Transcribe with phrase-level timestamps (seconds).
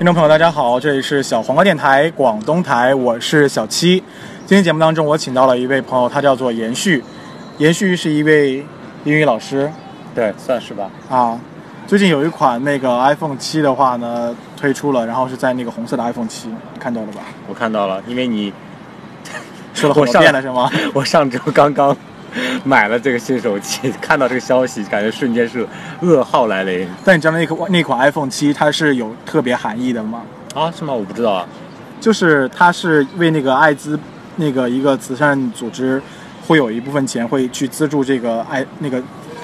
[0.00, 4.02] 听众朋友，大家好，这里是小黄瓜电台广东台，我是小七。
[4.46, 7.04] 今天节目当中，我请到了一位朋友，他叫做延续。
[7.58, 8.64] 延续是一位
[9.04, 9.70] 英语老师
[10.14, 10.90] 对，算是吧。
[11.10, 11.38] 啊。
[11.86, 17.20] 最近有一款那个 iPhone 七的话呢推出了，然后是在那个红色的 iPhone 七，看到了吧？
[17.46, 18.50] 我看到了，因为你
[19.74, 20.70] 说了很多我上遍了是吗？
[20.94, 21.94] 我上周刚刚
[22.64, 25.66] 买了这个新手机， 看到这个消息，感觉瞬间是
[26.02, 30.22] 噩耗来临但你知道那款那款 iPhone 七它是有特别含义的吗？
[30.54, 30.70] 啊？
[30.70, 30.92] 是吗？
[30.92, 31.46] 我不知道啊。
[32.00, 33.98] 就是它是为那个艾滋
[34.36, 36.00] 那个一个慈善组织，
[36.46, 39.02] 会有一部分钱会去资助这个爱那个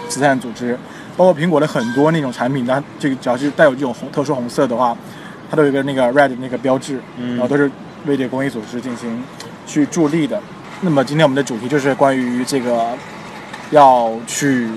[0.09, 0.79] 慈善组织，
[1.17, 4.97] 包括苹果的很多那种产品，它这个只要是带有这种红特殊红色的话，
[5.51, 7.71] 它都有一个那个 red 的那个标志，嗯然后都是
[8.07, 9.23] 为这个公益组织进行
[9.67, 10.41] 去助力的。
[10.81, 12.87] 那么今天我们的主题就是关于这个
[13.71, 14.69] 要去，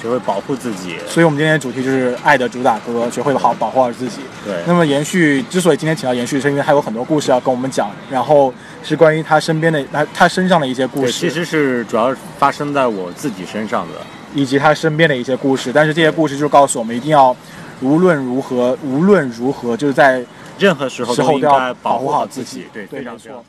[0.00, 0.96] 学会保护自己。
[1.06, 4.20] 所以我们今天的主题就是爱的主打歌，学会好保护好自己。
[4.44, 8.52] 对，那么延续之所以今天请到延续，是因为他有很多故事要跟我们讲，然后
[8.82, 13.94] 是关于他身边的他他身上的一些故，事，其实是主要发生在我自己身上的。
[14.34, 15.70] 以及他身边的一些故事。
[15.70, 17.36] 但是这些故事就告诉我们，一定要
[17.82, 20.24] 无论如何，无论如何，就是在
[20.58, 22.66] 任何时候都应该要保护护好自自己。
[22.72, 23.44] 对，非常非常。。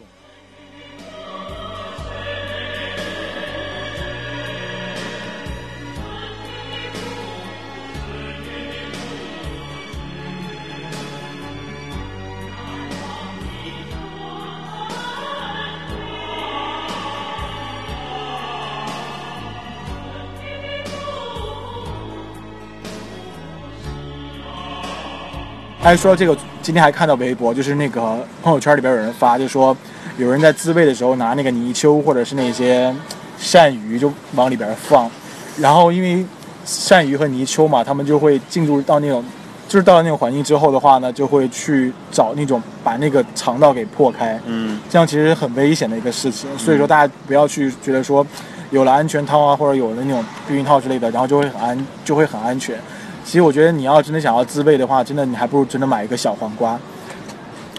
[25.84, 29.76] 还说到这个，今天还看到微博，就是那个朋友圈里边有人发，就说
[30.18, 32.96] 有人在自慰的时候拿那个泥鳅或者是那些
[33.38, 35.12] 鳝鱼就往里边放，
[35.58, 36.26] 然后因为
[36.66, 39.22] 鳝鱼和泥鳅嘛，他们就会进入到那种，
[39.68, 46.50] 就是到了那种环境之后的话呢，就会去找那种把那个肠道给破开，嗯，这样其实很危险的一个事情。
[46.58, 48.26] 所以说大家不要去觉得说
[48.72, 52.78] 有了安全套啊，或者有了那种避孕套之类的，然后就会很安就会很安全。
[53.24, 56.80] 其实我觉得你要真的想要自慰的话，真的你还不如真的买一个小黄瓜，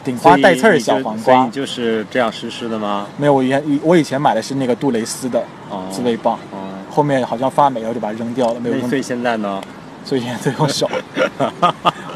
[0.03, 1.50] 顶花带刺儿小黄瓜所以你。
[1.50, 3.06] 就是这样实施的吗？
[3.16, 8.99] 没有，我以前我以前买的是那个杜蕾斯的哦，自慰棒，哦，后面好像发霉了，就把它扔掉了，没有用那所。
[8.99, 9.60] 以现在呢？
[10.05, 10.87] 所以现在都 用手，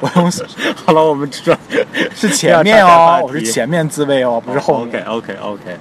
[0.00, 0.44] 我用手
[0.84, 1.56] 好了，我们这
[2.14, 5.02] 是前面哦，我是前面自慰哦，不是后面。
[5.04, 5.78] OK OK OK。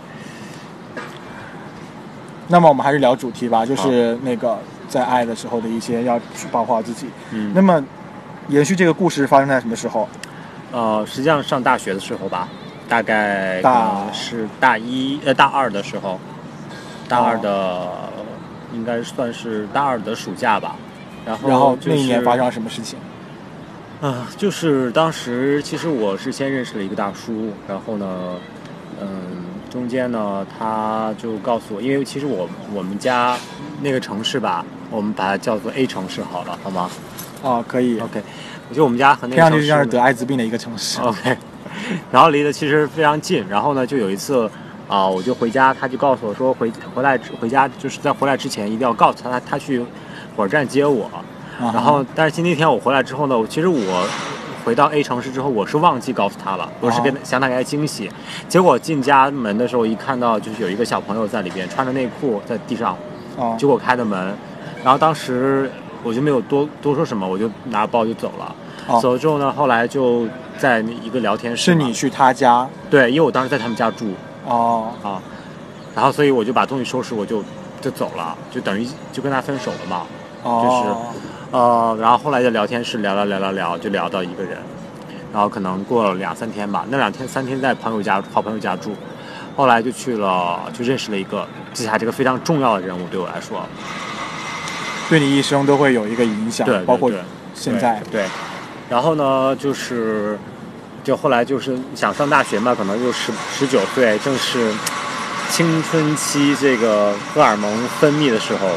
[2.48, 7.08] 那么我们还是聊主题吧，就是那个在爱的时候的一些要去保护好自己。
[7.32, 7.84] 嗯，那么
[8.48, 10.08] 延续这个故事发生在什么时候？
[10.72, 12.48] 呃，实际上上大学的时候吧，
[12.90, 16.20] 大概大是大一呃大二的时候，
[17.08, 17.90] 大二的、哦
[18.74, 20.76] 应该算是大二的暑假吧。
[21.26, 23.00] 然后然后那一年发生了什么事情？
[24.02, 28.06] 啊、就是当时其实我是先认识了一个大叔，然后呢，
[29.02, 29.08] 嗯，
[29.78, 33.38] 中间呢他就告诉我，因为其实我我们家
[33.84, 36.90] 那个城市吧，我们把它叫做 A 城市好了，好吗
[37.44, 38.20] 哦，可以，？OK，
[38.70, 41.00] 我觉得我们家和那个城市去就像是得艾滋病的一个城市。
[41.02, 41.38] OK，
[42.12, 43.48] 然后离得其实非常近。
[43.48, 44.50] 然后呢，就有一次
[44.88, 49.86] 啊、我就回家，他就告诉我说回回来回家就是在回来之前一定要告诉他，他他去
[50.36, 51.06] 火车站接我。
[51.06, 51.24] 啊
[51.60, 54.08] 然后，但是今天那天我回来之后呢，其实我
[54.68, 58.12] 回到 A 城市之后，我是忘记告诉他了，我是跟哦想他给他惊喜。
[58.50, 62.94] 结果进家门的时候，一看到就是有一个小朋友在里边穿着内裤在地上，
[63.40, 64.36] 啊结果开的门。
[64.84, 65.72] 然后当时
[66.04, 68.54] 我就没有多多说什么，我就拿着包就走了。
[68.88, 70.28] 哦走了之后呢，后来就
[70.58, 74.12] 在那一个聊天室，是你去他家对，因为我当时在他们家住
[74.46, 75.22] 哦，啊，
[75.96, 77.42] 然后所以我就把东西收拾，我就
[77.80, 80.02] 就走了，就等于就跟他分手了嘛。
[80.44, 81.06] 哦，
[81.52, 84.58] 呃，然后后来就聊天室聊聊聊聊聊，就聊到一个人，
[85.34, 88.94] 然后可能过了两三天吧，那两天三天在朋友家好朋友家住，
[89.56, 93.66] 后来就去了，就认识了一个接下来这个非常重要的人物，对我来说，
[95.10, 97.20] 对你一生都会有一个影响，对，对包括对
[97.54, 98.02] 现在。
[98.12, 98.26] 对，对
[98.90, 100.38] 然后呢，就是
[101.04, 104.74] 就后来就是想上大学嘛，可能就十十九岁，正是
[105.50, 108.68] 青春期这个荷尔蒙分泌的时候，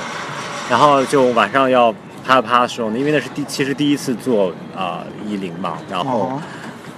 [0.69, 1.93] 然后就晚上要
[2.31, 6.43] 啪啪的时候呢，因为那是第其实第一次做啊一零嘛，然后哦，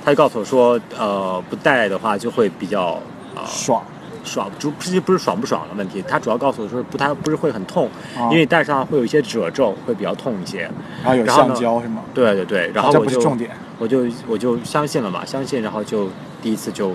[0.05, 3.01] 他就告诉我说，呃，不戴的话就会比较
[3.35, 3.83] 啊、爽
[4.23, 10.71] 爽，就不是不是爽不爽的问题，他主要告诉我说不太不是会很痛，啊因为戴上会有一些褶皱，会比较痛一些。
[11.03, 12.03] 然后有橡胶是吗？
[12.13, 16.11] 对对对，然后我就、重点，我就我就相信了嘛，相信，然后就
[16.43, 16.95] 第一次就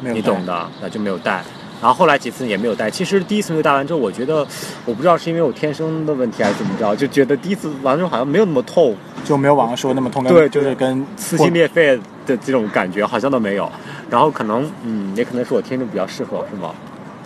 [0.00, 1.42] 你懂的，那就没有带。
[1.80, 2.90] 然后后来几次也没有戴。
[2.90, 4.46] 其实第一次没有戴完之后，我觉得
[4.84, 8.94] 我不知道是因为我天生的问题还是怎么着，就觉得第一次完之后好像没有那么痛，
[9.24, 13.70] 就没有网上说那么痛，对就是跟撕心裂肺的这种感觉好像都没有。
[14.10, 16.74] 然后可能嗯，也可能是我天生比较适合，是吗？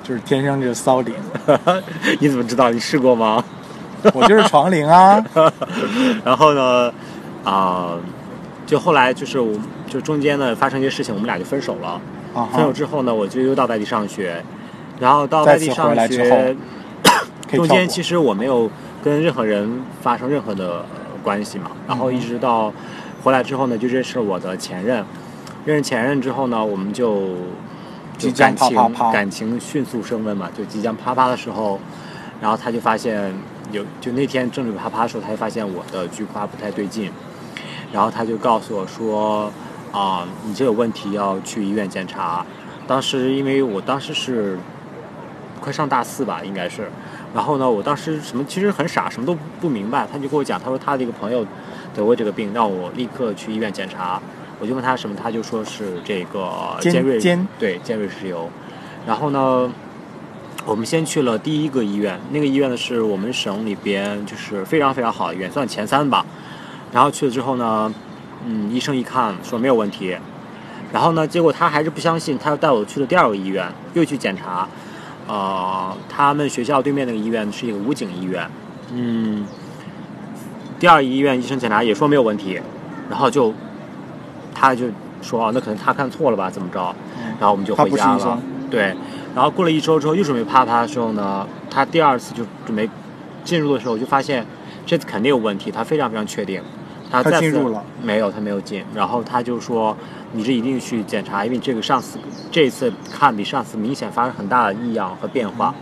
[0.03, 1.15] 就是天生就是骚灵，
[2.21, 2.71] 你怎么知道？
[2.71, 3.43] 你试过吗？
[4.13, 5.25] 我就是床灵啊。
[6.23, 6.93] 然后呢，
[7.43, 7.97] 啊、
[8.67, 9.59] 就后来就是我
[9.89, 11.99] 就中间呢发生一些事情，我们俩就分手了。
[12.35, 14.43] 啊分手，之后呢，我就又到外地上学，
[15.01, 16.57] 然后到外地上学，
[17.53, 18.69] 中间其实我没有
[19.03, 20.87] 跟任何人发生任何的呃
[21.23, 22.73] 关系嘛，然后一直到
[23.23, 25.05] 回来之后呢，就认识了我的前任，
[25.65, 27.29] 认识前任之后呢，我们就
[28.19, 28.77] 就感情
[29.13, 31.79] 感情迅速升温嘛，就即将啪啪的时候，
[32.41, 33.33] 然后他就发现
[33.73, 37.11] 有就那天正准备啪啪的时候，他就发现我的菊花不太对劲，
[37.93, 39.51] 然后他就告诉我说
[39.95, 42.45] 啊、你这有问题，要去医院检查。
[42.85, 44.59] 当时因为我当时是
[45.61, 46.91] 快上大四吧，应该是。
[47.33, 50.05] 然后呢，我当时什么其实很傻，什么都不明白。
[50.11, 51.47] 他就跟我讲，他说他的一个朋友
[51.95, 54.21] 得过这个病，让我立刻去医院检查。
[54.59, 56.51] 我就问他什么，他就说是这个
[56.81, 58.49] 尖尖锐尖对尖锐湿疣。
[59.07, 59.71] 然后呢，
[60.65, 66.27] 我们先去了第一个医院，那个医院呢是我们省里边就是非常非常好的医院，算前三吧。
[66.93, 67.93] 然后去了之后呢，
[68.47, 70.17] 嗯，医生一看说没有问题，
[70.93, 74.69] 然后呢，结果他还是不相信，他又带我去了第二个医院，又去检查。
[75.27, 78.47] 呃，他们学校对面那个医院是一个武警医院，
[78.93, 79.47] 嗯，
[80.79, 82.61] 第二医院医生检查也说没有问题，
[83.09, 83.55] 然后就
[84.55, 84.87] 他就
[85.23, 86.95] 说哦，那可能他看错了吧，怎么着？
[87.41, 88.39] 然后我们就回家了。
[88.71, 88.95] 对，
[89.35, 92.89] 然后过了一周之后，又准备啪啪的时候呢，他第二次就准备
[93.45, 94.45] 进入的时候，就发现
[94.85, 96.61] 这次肯定有问题，他非常非常确定。
[97.15, 98.85] 他他再次进入了没有，他没有进。
[98.95, 99.97] 然后他就说
[100.33, 102.19] ：“你这一定去检查，因为这个上次
[102.51, 105.75] 这一次看比上次明显发生很大的异样和变化。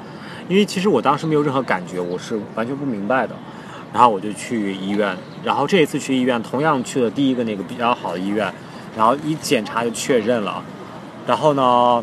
[0.48, 3.34] 因为其实我当时没有任何感觉，我是完全不明白的。
[3.92, 8.52] 然后我就去医院，然后这一次去医院，同样去了第一个那个比较好的医院，
[8.96, 10.62] 然后一检查就确认了。
[11.26, 12.02] 然后呢，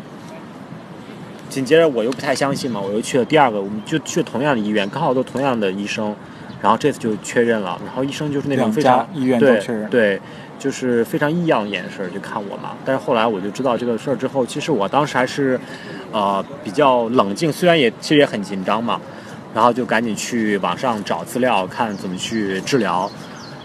[1.48, 6.14] 紧接着我又不太相信嘛，我又去了第二个，我们就去同样的医院，刚好都同样的医生，
[6.62, 10.20] 然后这次就确认了，然后医生就是那种非常家医院都对确认对，
[10.58, 12.72] 就是非常异样的眼神儿就看我嘛。
[12.84, 15.58] 但是后来我就知道这个事儿之后，其实我当时还是
[16.12, 19.00] 呃比较冷静，虽然也其实也很紧张嘛，
[19.54, 23.10] 然后就赶紧去网上找资料，看怎么去治疗。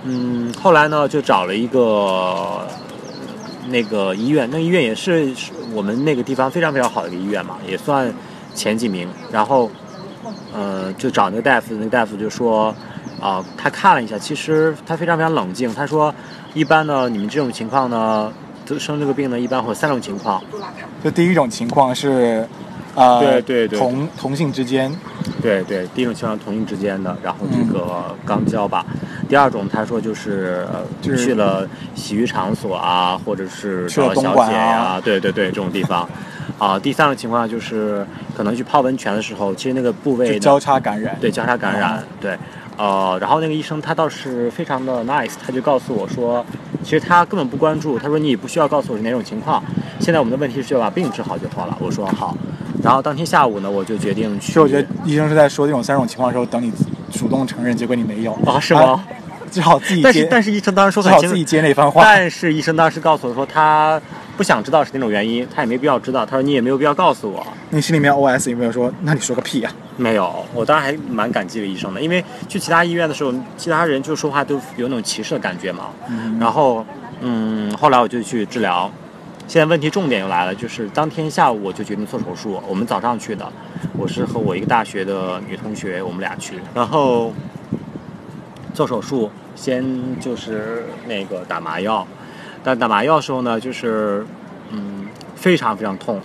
[0.03, 2.65] 嗯，后来呢就找了一个
[3.69, 8.13] 那个医院，那个医院也是是我们那个地方非常非常好的一个医院嘛，也算
[8.53, 9.09] 前几名。
[9.31, 9.69] 然后，
[10.55, 12.73] 呃，就找那个大夫，那个大夫就说，
[13.21, 15.73] 啊、他看了一下，其实他非常非常冷静。
[15.73, 16.13] 他说，
[16.53, 18.31] 一般呢，你们这种情况呢，
[18.65, 20.41] 得生这个病呢，一般会有三种情况。
[21.03, 22.47] 就第一种情况是，
[22.95, 24.89] 呃，对对对同同性之间，
[25.41, 28.85] 对对，第一种情况同性之间的，然后这嗯个肛交吧。
[29.27, 36.07] 第二种他说就是呃就是去了洗浴场所啊，或者是去了东找小姐莞啊呀、对对对，这种地方。
[36.57, 41.17] 啊，第三种情况就是可能去泡温泉的时候，其实那个部位交叉感染。
[41.19, 42.37] 对交叉感染，对，
[42.77, 46.45] 呃，然后那个医生他倒是非常的 nice，他就告诉我说，
[46.83, 49.63] 其实他根本不关注，他说你也不需要告诉我是哪种情况，
[49.99, 51.77] 现在我们的问题是要把病治好就好了。
[51.79, 52.37] 我说好，
[52.83, 54.47] 然后当天下午呢，我就决定去。
[54.47, 56.71] 其实我觉得医生是在说这种三种情况的时候，等你
[57.11, 59.03] 主动承认，结果你没有啊，是吗？
[59.51, 62.03] 只好自己但是接，但是医生当时说只很清楚好自己接那番话。
[62.03, 64.01] 但是医生当时告诉我说，他
[64.37, 66.25] 不想知道是哪种原因，他也没必要知道。
[66.25, 67.45] 他说你也没有必要告诉我。
[67.69, 75.89] 你心里面 OS 有没有说，那你说个屁呀、没有，我当时还蛮感激的医生的，因为去其他医院的时候，其他人就说话都有那种歧视的感觉嘛。
[76.09, 76.85] 嗯然后，
[77.21, 78.91] 嗯，后来我就去治疗。
[79.47, 82.59] 现在问题重点又来了，就是当天下午我就决定做手术。
[82.67, 83.47] 我们早上去的，
[83.95, 87.31] 我是和我一个大学的女同学，我们俩去，然后
[88.73, 92.05] 做手术，先就是那个打麻药，
[92.65, 94.25] 但打麻药的时候呢，就是
[94.71, 95.05] 嗯
[95.35, 96.19] 非常非常痛，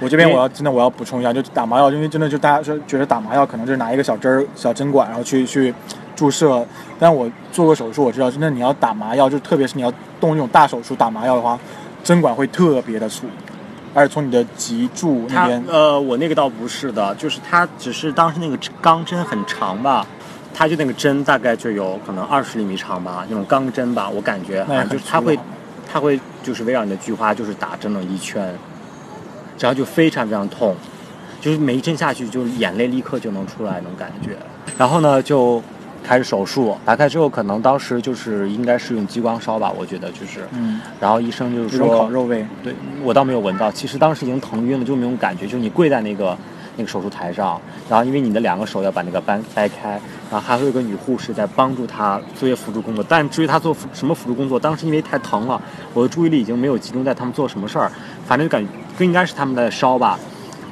[0.00, 5.72] 我这边我要真的我要补充一下，就打麻药，因为真的就大家说觉得打麻药可能就是拿一个小针儿、小针管，然后去去
[6.16, 6.64] 注射。
[6.98, 11.58] 但我做过手术，我知道真的你要打麻药，就特别是你要动那种大手术打麻药的话，
[12.02, 13.26] 针管会特别的粗，
[13.92, 20.06] 而且从你的脊柱那边，呃，我那个倒不是的，就是它只是当时那个钢针很长吧，
[20.54, 25.38] 它就那个针大概就有可能二十厘米长吧，那种钢针吧，我感觉啊，就是它会
[25.92, 28.42] 它会就是围绕你的菊花就是打整整一圈，
[29.58, 30.74] 然后就非常非常痛，
[31.38, 34.30] 就是每一针下去就眼泪立刻就能出来那种感觉。
[34.78, 35.62] 然后呢，就
[36.02, 46.34] 开始手术，打开之后可能当时就是应该是用激光烧吧，我觉得就是，嗯，然后医生就是说烤说，肉味，对我倒没有闻到，其实当时已经疼晕了，就没有感觉，就是你跪在那个
[46.76, 49.90] 那个手术台上，然后因为你的两个手要把那个斑掰开，
[50.30, 55.60] 然后还会有个女护士在帮助他做些辅助工作，但至于他做什么辅助工作，当时因为太疼了，
[55.92, 57.90] 我的注意力已经没有集中在他们做什么事儿，
[58.26, 60.18] 反正感觉应该是他们在烧吧，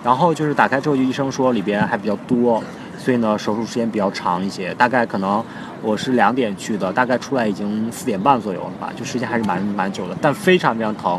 [0.02, 2.62] 然后就是打开之后，就医生说里边还比较多，
[3.00, 5.42] 所以呢手术时间比较长一些，大概可能
[5.80, 11.18] 我是两点去的，大概出来已经四点半左右了吧，就时间还是蛮蛮久的，但非常非常疼，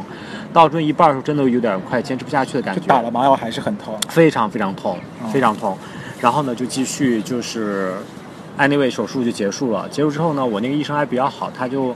[0.54, 3.94] 到这一半的时候真的有点快坚持不下去的感觉，就打了麻药还是很疼。
[4.10, 5.76] 非常非常痛，嗯非常痛。
[6.22, 7.92] 然后呢，就继续就是
[8.60, 9.90] ，anyway 手术就结束了。
[9.90, 11.96] 结束之后呢，我那个医生还比较好，他就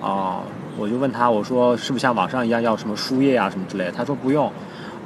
[0.00, 0.40] 啊、
[0.76, 3.92] 我就问他，我说是不是像网上一样要什么输液啊什么之类的？
[3.92, 4.50] 他说不用。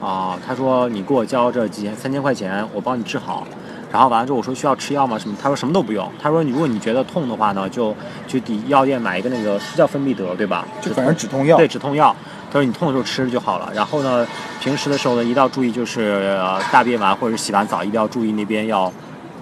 [0.01, 3.47] 啊、他说你给我交这几千三千块钱，我帮你治好。
[3.93, 5.19] 然后完了之后，我说需要吃药吗？
[5.19, 5.37] 什么？
[5.40, 6.11] 他说什么都不用。
[6.21, 7.95] 他说你如果你觉得痛的话呢，就
[8.26, 10.66] 去抵药店买一个那个是叫芬必得对吧？
[10.83, 12.14] 就反正止痛药对，止痛药。
[12.52, 13.71] 他说你痛的时候吃就好了。
[13.75, 14.26] 然后呢，
[14.61, 18.93] 平时的时候呢，一定要注意，就是、呃、大便完或者是洗完澡，一定要注意那边要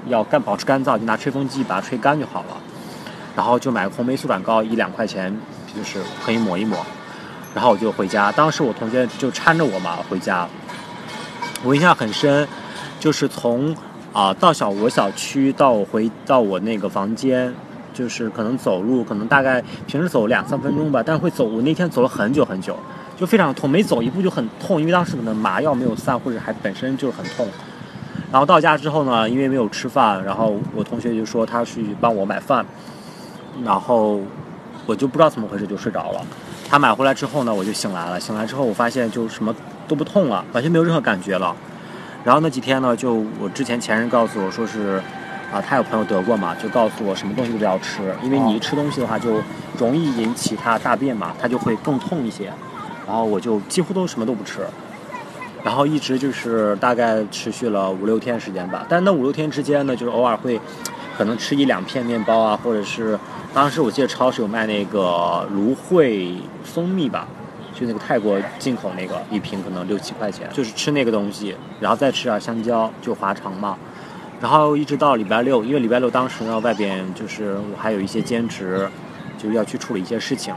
[0.09, 2.57] 要干保持干燥，就拿吹风机把它吹干就好了。
[3.35, 5.37] 然后就买个红霉素软膏，一两块钱，
[5.75, 6.79] 就是可以抹一抹。
[7.55, 10.47] 然后我就回家，当时我同学就搀着我嘛回家。
[11.63, 12.47] 我印象很深，
[13.01, 13.75] 就是从
[14.15, 17.53] 啊、到小我小区到我回到我那个房间，
[17.93, 21.45] 就是可能走路，可能大概平时走两三分钟吧，但是会走。
[21.45, 22.79] 我那天走了很久很久，
[23.19, 27.49] 就非常痛，每走一步就很痛，因为当时可能麻药没有散，或者还本身就很痛。
[28.31, 32.65] 然后到家之后呢，因为没有吃饭，然后我同学就说他去帮我买饭，
[33.65, 34.21] 然后
[34.87, 36.21] 我就不知道怎么回事就睡着了。
[36.69, 38.21] 他买回来之后呢，我就醒来了。
[38.21, 39.53] 醒来之后，我发现就什么
[39.89, 41.53] 都不痛了，完全没有任何感觉了。
[42.25, 45.01] 然后那几天呢，就我之前前任告诉我说是，
[45.53, 49.43] 啊，他有朋友得过嘛，就告诉我什么东西都不要吃，因为你一吃东西的话就
[49.79, 52.51] 容易引起他大便嘛，他就会更痛一些。
[53.07, 54.61] 然后我就几乎都什么都不吃，
[55.63, 58.87] 然后一直就是大概持续了五六天时间吧。
[58.89, 60.59] 但那五六天之间呢，就是偶尔会
[61.19, 63.19] 可能吃一两片面包啊，或者是
[63.53, 67.29] 当时我记得超市有卖那个芦荟蜂蜜吧，
[67.75, 73.77] 就那个泰国进口那个一瓶可能六七块钱，就是吃那个东西，然后再吃点香蕉，就滑肠嘛。
[74.41, 78.89] 然后一直到礼拜六，因为礼拜六当时呢外边就是我还有一些兼职，
[79.37, 80.55] 就是要去处理一些事情，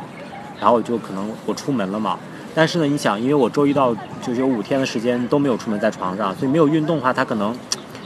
[0.60, 2.20] 然后我就可能我出门了嘛。
[2.54, 7.56] 但是呢，你想，因为我周一到就是有五天的时间都没有出门在床上，所以没有运动的话，它可能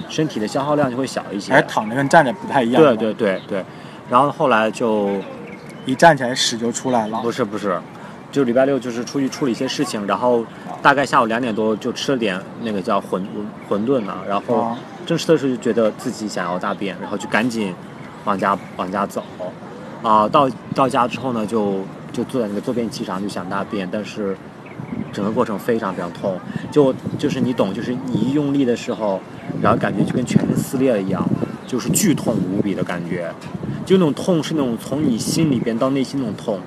[0.09, 1.53] 身体的消耗量就会小一些。
[1.53, 2.81] 还是躺着跟站着不太一样。
[2.83, 3.65] 对对，对对。
[4.09, 5.11] 然后后来就
[5.85, 7.21] 一站起来屎就出来了。
[7.21, 7.79] 不是不是，
[8.31, 10.45] 就礼拜六就是出去处理一些事情，然后
[10.81, 13.21] 大概下午两点多就吃了点那个叫馄
[13.69, 17.73] 馄饨呢，然后啊正吃的时候就觉得自己想要大便，然后就赶紧
[18.23, 19.23] 往家往家走，
[20.01, 21.81] 啊、到到家之后呢，就
[22.13, 24.37] 就坐在那个坐便器上就想大便，但是
[25.11, 26.39] 整个过程非常非常痛，
[26.71, 29.19] 就就是你懂，就是你一用力的时候，
[29.61, 31.27] 然后感觉就跟全身撕裂了一样，
[31.67, 33.29] 就是剧痛无比的感觉，
[33.85, 36.59] 就那种痛是那种从你心里边到内心那种痛，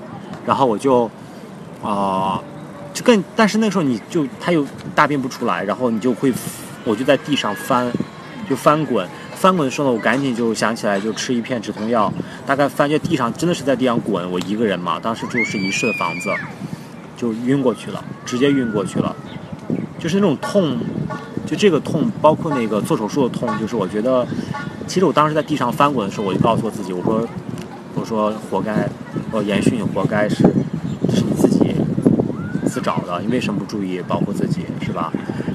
[0.44, 1.11] 然后我就
[1.85, 2.41] 啊、
[2.95, 6.33] 就更但是那时候你就他又大便不出来，然后你就会
[6.85, 7.93] 我就在地上翻，
[8.49, 9.07] 就翻滚。
[9.35, 12.11] 翻滚的时候呢，我赶紧就想起来，就吃一片止痛药。
[12.47, 14.31] 大概翻就地上，真的是在地上滚。
[14.33, 16.31] 我一个人嘛，当时就是一室的房子，
[17.17, 19.14] 就晕过去了，直接晕过去了。
[19.99, 20.79] 就是那种痛，
[21.47, 24.26] 就这个痛，包括那个做手术的痛，就是我觉得，
[24.87, 27.29] 其实我当时在地上翻滚的时候，我就告诉我自己，我说，
[27.95, 28.88] 我说活该，
[29.31, 30.37] 我严迅，你活该是，
[31.11, 31.53] 是你自己
[32.75, 35.12] 自找的，你为什么不注意保护自己，是吧？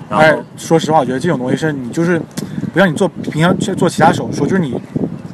[0.10, 2.18] 然后说实话，我觉得这种东西是你就是
[2.72, 4.74] 不像你做平常去做其他手术，就是你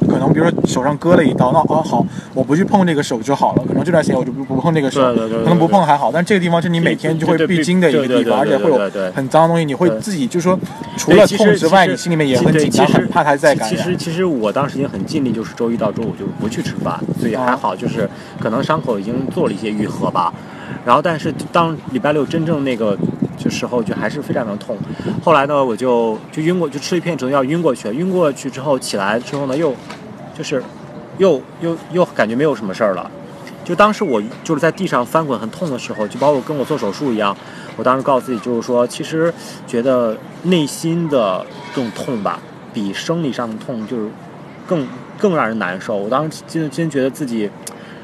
[0.08, 3.62] 可能比如说手上割了一刀，那哦好，我不去碰这个手就好了。
[3.68, 8.78] 可能这段时间我就不不碰这个手，对对对对可能不碰还好，但这个地方是你每天就会必经的一个地方，而且会有
[9.14, 10.58] 很脏的东西，你会自己就说
[10.96, 13.96] 除了痛之外，你心里面也很紧张，很怕它再感染其实。
[13.96, 18.08] 其实我当时已经很尽力，就是周一到周五就不去吃饭，所以还好，就是
[18.40, 20.34] 可能伤口已经做了一些愈合吧。
[20.86, 22.96] 然后，但是当礼拜六真正那个
[23.36, 24.78] 就时候，就还是非常的痛。
[25.20, 27.94] 后来呢，我就就晕过，就吃一片止痛药晕过去了。
[27.94, 29.74] 晕过去之后起来之后呢，又
[30.32, 30.62] 就是
[31.18, 33.10] 又又又感觉没有什么事儿了。
[33.64, 37.36] 就当时我就是在地上翻滚很痛的时候，就包括跟我做手术一样，
[37.76, 39.34] 我当时告诉自己就是说，其实
[39.66, 42.38] 觉得内心的这种痛吧，
[42.72, 44.08] 比生理上的痛就是
[44.68, 44.86] 更
[45.18, 45.96] 更让人难受。
[45.96, 47.50] 我当时真的真觉得自己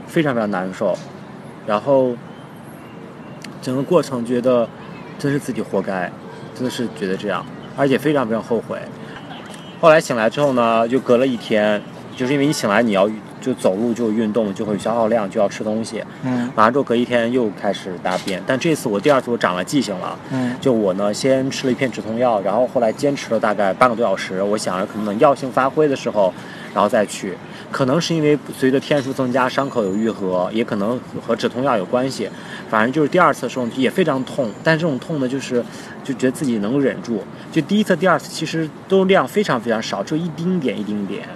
[0.09, 0.99] 非常非常难受，
[1.65, 2.11] 然后
[3.63, 4.69] 整个过程觉得
[5.19, 6.11] 真是自己活该，
[6.55, 8.77] 真的是觉得这样，而且非常非常后悔。
[9.81, 11.81] 后来醒来之后呢，就隔了一天，
[12.17, 26.33] 就就是因为你醒来你要就走路就运动就会消耗量就要吃东西，嗯完了之后隔一天又开始大便，但这次我第二次我长了记性了，嗯就我呢先吃了一片止痛药，然后后来坚持了大概半个多小时，我想着可能等药性发挥的时候，
[26.75, 27.37] 然后再去。
[27.71, 32.29] 可能是因为随着天数增加，伤口有愈合，也可能和止痛药有关系。
[32.69, 35.65] 反正就是第二次的时候也非常痛，但这种痛呢，就是
[36.05, 37.23] 就觉得自己能忍住。
[37.51, 41.27] 就第一次、第二次其实都量非常非常少，就一丁点一丁点。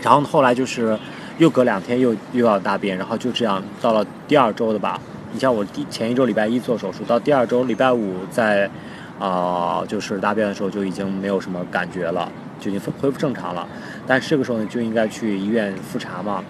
[0.00, 0.96] 然后后来就是
[1.38, 5.00] 又隔两天又又要大便，然后就这样到了第二周的吧。
[5.32, 8.70] 你像我第前一周礼拜一做手术，到第二周礼拜五在
[9.18, 13.66] 啊、就是大便的时候就已经没有什么感觉了，就已经恢复正常了。
[14.06, 16.42] 但是这个时候呢，就应该去医院复查嘛。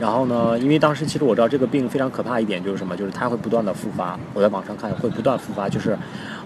[0.00, 4.18] 然后呢，因为当时其实我知道这个病非常可怕一点就是什么，就是它会不断的复发。
[4.34, 5.96] 我在网上看会不断复发，就是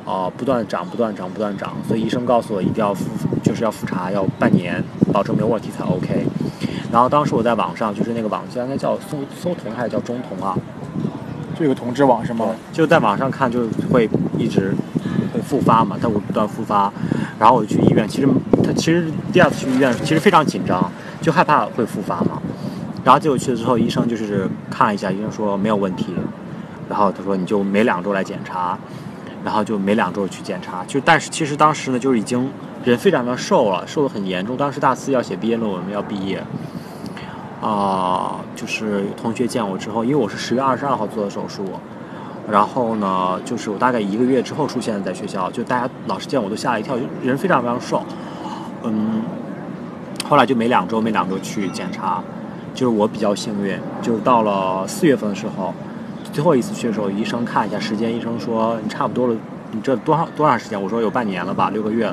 [0.04, 1.75] 啊、不断长、不断长、不断长。
[1.88, 3.06] 所以医生告诉我一定要复，
[3.42, 6.26] 就是要复查，要半年，保证没有问题才 OK。
[6.92, 10.54] 然后当时我在网上，就是那个网站应该叫搜搜童还是叫中童啊？
[11.58, 12.54] 就有个同志网是吗？
[12.75, 14.75] 就在网上看，就会一直
[15.37, 16.90] 会复发嘛，它会不断复发。
[17.38, 18.28] 然后我就去医院，其实
[18.64, 20.90] 他其实第二次去医院其实非常紧张，
[21.21, 22.40] 就害怕会复发嘛。
[23.05, 26.14] 然后结果去了之后，医生就是看了一下，医生说没有问题。
[26.88, 28.79] 然后他说你就每两周来检查，
[29.44, 30.85] 然后就每两周去检查。
[30.87, 32.51] 就但是其实当时呢，就是已经
[32.85, 34.57] 人非常的瘦了，瘦的很严重。
[34.57, 36.42] 当时大四要写毕业论文，要毕业。
[37.62, 41.64] 啊、就是同学见我之后，因为我是十月二十二号做的手术，
[42.50, 48.02] 然后呢，就是我大概一个月之后出现在学校，就大家老师见我都吓了一跳，人非常非常瘦，
[48.85, 49.22] 嗯，
[50.28, 52.22] 后来就每两周每两周去检查，
[52.72, 55.74] 就是我比较幸运，就是到了四月份的时候，
[56.32, 59.35] 最后一次去的时候，医生看一下时间，医生说你差不多了，
[59.72, 60.80] 你这多少多长时间？
[60.80, 62.12] 我说有半年了吧，六个月。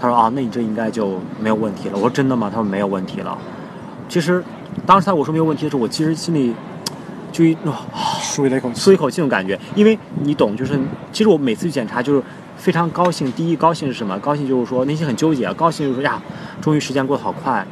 [0.00, 1.96] 他说啊，那你这应该就没有问题了。
[1.96, 2.48] 我说真的吗？
[2.48, 3.36] 他说没有问题了。
[4.08, 4.42] 其实
[4.86, 6.54] 当时他我说没有问题的时候，我其实心里
[7.38, 7.72] 就一哇、
[8.20, 8.80] 舒了一口气。
[8.80, 10.76] 松一口气那种感觉，因为你懂，就是
[11.12, 12.20] 其实我每次去检查就是
[12.56, 13.30] 非常高兴。
[13.30, 14.18] 第一高兴是什么？
[14.18, 16.20] 高兴就是说内心很纠结，高兴就是说呀，
[16.60, 17.64] 终于时间过得好快。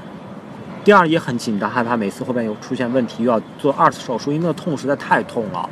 [0.85, 5.69] 第二也很紧张，害怕每次后边有出现问题，又要做二次手术，因为那痛实在太痛了。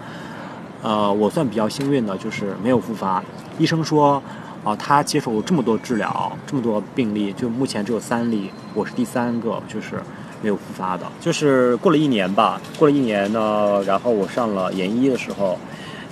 [0.83, 3.23] 呃，我算比较幸运的，就是没有复发。
[3.61, 4.21] 医生说，
[4.65, 10.03] 啊、他接受这么多治疗，这么多病例，就目前只有三例，我是第三个，就是
[10.43, 11.05] 没有复发的。
[11.21, 15.59] 就是过了一年吧，过了一年呢，然后我上了研一的时候，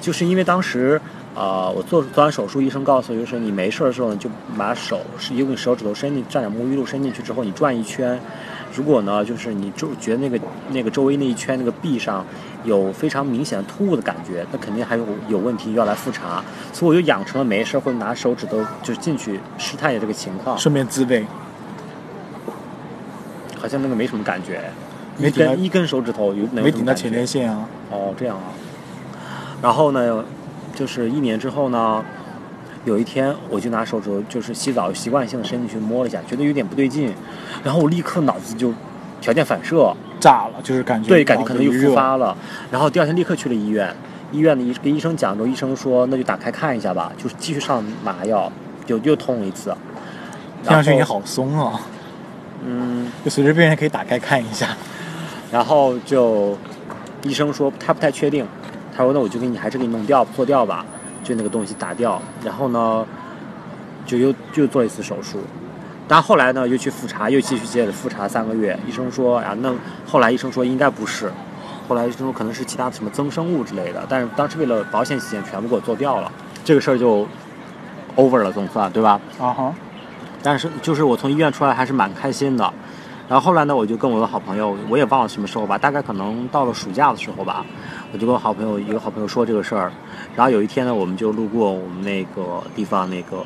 [0.00, 1.00] 就是因为当时。
[1.35, 8.20] 啊、我做做完手术，医生告诉我，就是你没事的时候呢，就把手是用你手指头伸进，蘸点沐浴露伸进去之后，你转一圈。
[8.74, 10.38] 如果呢，就是你周觉得那个
[10.72, 12.22] 那个周围那一圈那个壁上
[12.64, 16.44] 有非常明显的突兀的感觉，那肯定还有有问题要来复查。
[16.70, 21.24] 所以我就养成了没事会拿手指头 就进去试探一下这个情况，顺便自慰，
[23.62, 24.61] 好像那个没什么感觉，
[25.16, 27.68] 没顶一根手指头有没顶到前列腺啊。
[27.92, 28.51] 哦，这样啊。
[29.62, 30.25] 然后呢，
[30.75, 32.05] 就是一年之后呢，
[32.85, 37.14] 有一天我就拿手指头，就是洗澡习惯性的伸进去摸了一下，觉得有点不对劲，
[37.62, 38.75] 然后我立刻脑子就
[39.20, 42.37] 条件反射，炸了，就是感觉对，感觉可能又复发了。
[42.72, 43.94] 然后第二天立刻去了医院，
[44.33, 48.51] 医院的医跟医生讲之后，医生说那就打开看一下吧，就是继续上麻药，
[48.85, 49.72] 就又痛了一次。
[50.64, 51.81] 听上去你好松啊，
[52.64, 54.77] 嗯，就随随便便可以打开看一下。
[55.51, 56.57] 然后就
[57.25, 58.46] 医生说他不太确定，
[58.96, 60.85] 他说那我就给你还是给你弄掉破掉吧，
[61.22, 62.20] 就那个东西打掉。
[62.44, 63.07] 然后呢，
[64.07, 65.40] 就又又做了一次手术。
[66.09, 68.79] 但后来呢，又去复查，又继续接着复查三个月。
[68.87, 69.72] 医生说啊，那
[70.07, 71.33] 后来医生说应该不是，
[71.88, 74.05] 后来医生说可能是其他什么增生物之类的。
[74.09, 76.31] 但是当时为了保险起见，全部给我做掉了。
[76.64, 77.27] 这个事儿就
[78.16, 79.20] over 了，总算对吧？
[79.38, 79.75] 啊哈，
[80.42, 82.72] 但是就是我从医院出来还是蛮开心的。
[83.28, 87.64] 然后后来呢，我就跟我的好朋友，我也忘了什么时候吧，大概可能到了暑假的时候吧，
[88.12, 89.90] 我就跟我好朋友一个好朋友说这个事儿。
[90.37, 93.42] 然后有一天呢，我们就路过我们那个地方，那个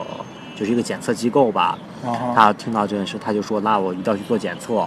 [0.56, 1.78] 就是一个检测机构吧。
[2.04, 4.86] 啊，他听到这件事，他就说：“那我一定要去做检测。”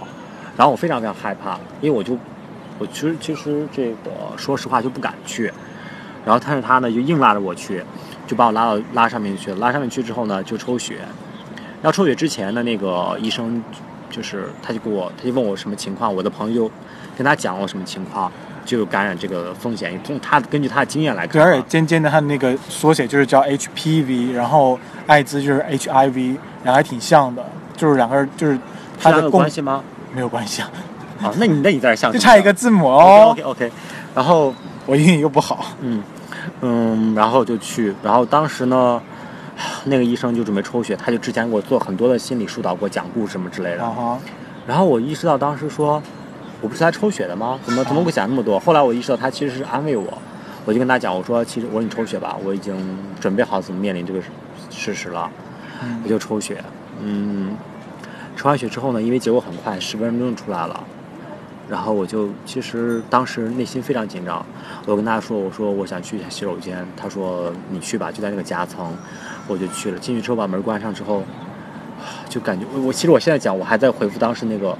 [0.56, 2.18] 然后我非常非常害怕，因为我就
[2.78, 5.50] 我其实其实这个说实话就不敢去。
[6.26, 7.82] 然后但是他呢就硬拉着我去，
[8.26, 9.56] 就把我拉到拉上面去了。
[9.56, 10.98] 拉上面去之后呢，就抽血。
[11.82, 13.62] 要抽血之前呢，那个医生
[14.10, 16.74] 就是他就给我他就问我什么情况，我的朋友就
[17.16, 18.30] 跟他讲我什么情况，
[18.64, 19.98] 就有感染这个风险。
[20.04, 27.44] 从他根据他的经验来，看啊，而且尖尖的，它那个缩写就是叫 HPV，然后艾滋就是 HIV，然后还挺像的，
[27.76, 28.58] 就是两个人就是
[28.98, 29.82] 它这两有的关系吗？
[30.12, 30.70] 没有关系啊，
[31.22, 33.42] 啊，那你那你在这像 就差一个字母哦 OK。
[33.42, 33.72] OK，
[34.14, 34.54] 然后。
[34.86, 36.02] 我英语又不好，嗯，
[36.62, 39.00] 嗯，然后就去，然后当时呢，
[39.84, 44.18] 那个医生就准备抽血，他就之前给我做很多的心理疏导，给我讲故事什么之类的。
[44.66, 46.02] 然后我意识到当时说，
[46.60, 47.58] 我不是来抽血的吗？
[47.64, 48.60] 怎么怎么会想那么多？
[48.60, 50.06] 后来我意识到他其实是安慰我，
[50.64, 52.76] 我就跟他讲，我说其实我说你抽血吧，我已经
[53.20, 54.20] 准备好怎么面临这个
[54.70, 55.30] 事实了，
[55.82, 56.62] 嗯我就抽血。
[57.02, 57.56] 嗯，
[58.36, 60.84] 抽完血之后呢，因为结果很快，十分钟就出来了。
[61.70, 64.44] 然后我就其实当时内心非常紧张，
[64.86, 68.92] 我跟他说：“我说我想去一下洗手间。”他说：“你去吧，就在那个夹层。”
[69.46, 69.98] 我就去了。
[69.98, 71.22] 进去之后把门关上之后，
[72.28, 74.76] 就感觉我我其实我现在讲我还在回复当时那个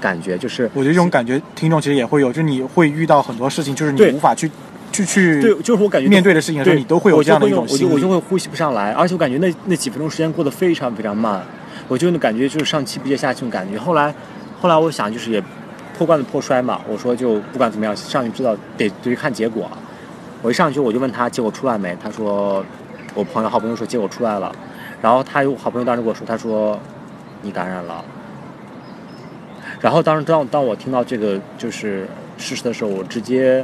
[0.00, 4.50] 感觉，就是我觉得这种感觉，听众其实也会有，就是你会遇到很多事情，就是你无法去
[4.90, 7.92] 去去对，就是我感觉面对的事情的时候，对你都会有这样的一种心理。
[7.92, 11.42] 我就会呼吸不上来，而且我感觉那那几分钟时间过得非常非常慢，
[11.88, 13.78] 我就那感觉就是上气不接下气那种感觉。
[13.78, 14.14] 后来
[14.60, 15.42] 后来我想就是也
[16.00, 19.70] 破罐子破摔嘛，我说就不管怎么样上去知道得得看结果。
[20.40, 22.64] 我一上去我就问他结果出来没，他说
[23.14, 24.50] 我朋友好朋友说结果出来了，
[25.02, 26.80] 然后他有好朋友当时跟我说，他说
[27.42, 28.02] 你感染了。
[29.78, 32.08] 然后当时当当我听到这个就是
[32.38, 33.62] 事实的时候，我直接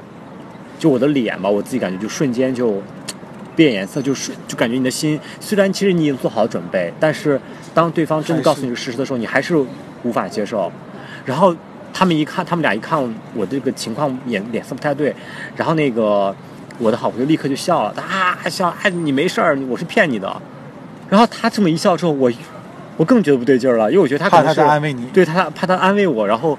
[0.79, 2.83] 就我的脸吧，我自己感觉就瞬间就
[3.55, 7.41] 变颜色，就是就感觉你的心虽然其实你已经做好准备，但是
[7.73, 9.57] 当对方真的告诉你事实的时候，你还是
[10.03, 10.71] 无法接受。
[11.25, 11.57] 然后
[11.99, 15.17] 他们一看，他们俩一看我这个情况脸脸色不太对，
[15.57, 16.35] 然后那个
[16.79, 20.31] 我的好朋友立刻就笑了，他啊笑，哎你没事儿，我是骗你的。
[21.09, 22.31] 然后他这么一笑之后，我
[22.99, 26.59] 我更觉得不对劲儿了，因为我觉得他可能是在安慰你，对他怕他安慰我，然后，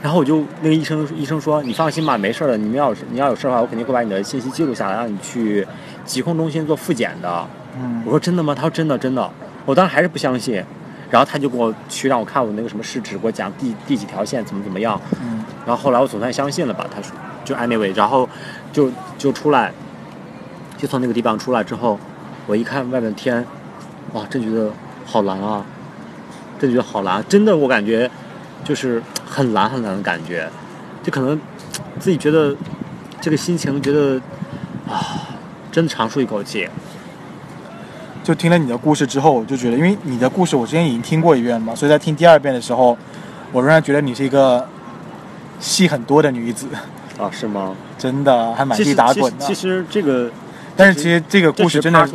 [0.00, 5.66] 然后我就那个医生医生说你放心吧，没事儿的，你们要有你要有事儿的话，我肯定会把你的信息记录下来，让你去
[6.04, 7.44] 疾控中心做复检的。
[7.76, 8.54] 嗯我说真的吗？
[8.54, 9.28] 他说真的真的。
[9.66, 10.64] 我当时还是不相信，
[11.10, 15.00] 然后他就给我去让我看我那个什么试纸，给我讲第第几条线怎么怎么样。
[15.20, 18.28] 嗯，然后后来我总算相信了吧，他说就 anyway，然后
[18.72, 19.72] 就就出来，
[20.76, 21.98] 就从那个地方出来之后，
[22.46, 23.44] 我一看外面的天，
[24.12, 24.70] 哇，真觉得
[25.04, 25.64] 好蓝啊，
[26.58, 28.08] 真觉得好蓝，真的我感觉
[28.62, 30.48] 就是很蓝很蓝的感觉，
[31.02, 31.40] 就可能
[31.98, 32.54] 自己觉得
[33.20, 34.20] 这个心情觉得
[34.88, 35.26] 啊，
[35.72, 36.68] 真的长舒一口气。
[38.22, 42.96] 就听了你的故事之后，我就觉得，因为你的故事我之前已经听过一遍了嘛，所以在听第二遍的时候，
[43.52, 44.66] 我仍然觉得你是一个
[45.58, 46.66] 戏很多的女子，
[47.18, 47.74] 啊，是吗？
[47.98, 50.30] 真的还满地打滚的其实这个
[50.76, 52.08] 但是其实这个故事真的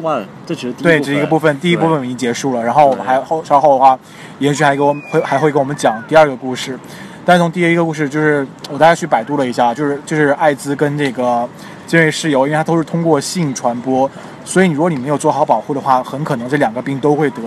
[0.45, 3.99] 这只是一对，部这是一个部分，第一部分已经结束了，然后我们还后稍后的话，
[4.39, 6.79] 延续还给我们会还会给我们讲第二个故事。
[7.23, 11.47] 但是从第一个故事，就是我大概去百度了一下，就是就是艾滋跟这个
[11.85, 14.09] 尖锐湿疣，因为它都是通过性传播，
[14.43, 17.41] 所以你如果你没有做好保护的话，很可能这两个病都会得。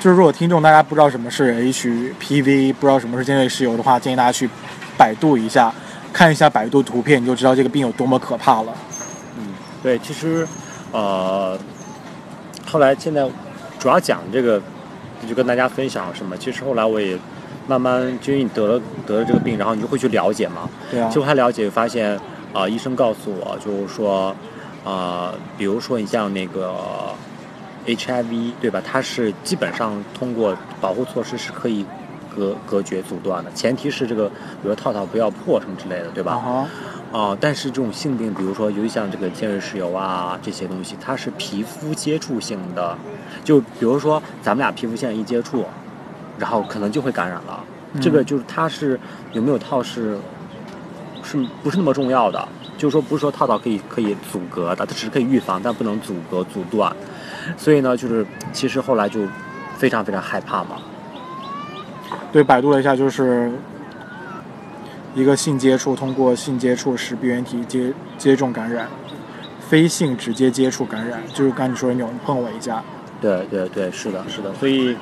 [0.00, 4.48] 就是如果听众大家不知道什么是 HPV，不知道什么是尖锐湿疣的话，建议大家去
[4.96, 5.72] 百度一下，
[6.12, 8.72] 看一下百度图片，你就知道这个病有多么可怕了。
[9.36, 9.46] 嗯，
[9.82, 10.46] 对，其实，
[10.92, 11.58] 呃，
[12.64, 13.28] 后来现在
[13.80, 14.62] 主要讲这个，
[15.28, 16.36] 就跟大家分享什么。
[16.36, 17.18] 其实后来我也
[17.66, 20.68] 慢慢，就因为你得了得了这个病，然后你就会去了解嘛。
[20.90, 22.16] 对啊结，果还了解，发现
[22.52, 24.34] 啊、医生告诉我，就是说，
[24.84, 27.14] 啊，比如说你像那个
[27.86, 28.82] HIV，对吧？
[28.84, 31.84] 它是基本上通过保护措施是可以
[32.34, 36.66] 隔隔绝阻断的，前提是这个，比如说套套不要破什么之类的，对吧？
[37.10, 42.96] 啊但是这种性病，比如说，尤其像这个尖锐湿疣啊这些东西，它是皮肤接触性的，
[43.42, 45.64] 就比如说咱们俩皮肤线一接触，
[46.38, 47.64] 然后可能就会感染了。
[47.98, 49.00] 这个嗯就是它是
[49.32, 50.18] 有没有套是
[51.28, 52.48] 是不是那么重要的？
[52.78, 56.90] 就是说不是说套套可以可以阻隔的，它只是可以预防，但不能阻隔阻断。
[57.56, 59.20] 所以呢，就是其实后来就
[59.76, 60.76] 非常非常害怕嘛。
[62.32, 63.50] 对，百度了一下，就是
[65.14, 68.88] 一个性接触通过性接触使病原体接接种感染，
[69.68, 72.82] 非性直接接触感染，就是刚你说的那种碰我一下，
[73.20, 74.54] 对对对，是的，是的。
[74.54, 74.96] 所以，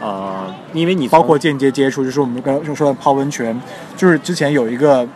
[0.00, 3.60] 啊，因为你包括间接接触，就是我们刚刚说的泡温泉，
[3.96, 5.06] 就是之前有一个，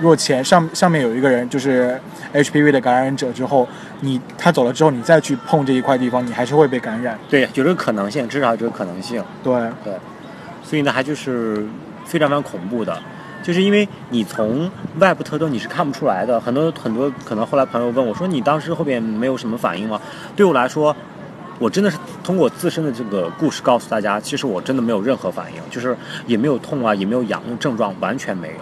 [0.00, 2.00] 如果前上上面有一个人就是
[2.32, 3.68] HPV 的感染者之后，
[4.00, 7.18] 你他走了之后，你再去碰这一块地方，你还是会被感染。
[7.28, 9.22] 对有这个可能性，至少有这个可能性。
[9.42, 9.52] 对
[9.84, 9.92] 对，
[10.62, 11.66] 所以呢，还就是
[12.06, 12.98] 非常非常恐怖的，
[13.42, 16.40] 就是因为你从外部特征你是看不出来的。
[16.40, 20.00] 很多很多可能后来朋友问我说：“你当时后边没有什么反应吗？”
[20.34, 20.96] 对我来说，
[21.58, 25.94] 我真的是通过自身的这个故事告诉大家，其实我真的没有任何反应，就是
[26.26, 28.54] 也没有痛啊，也没有痒，症状完全没有。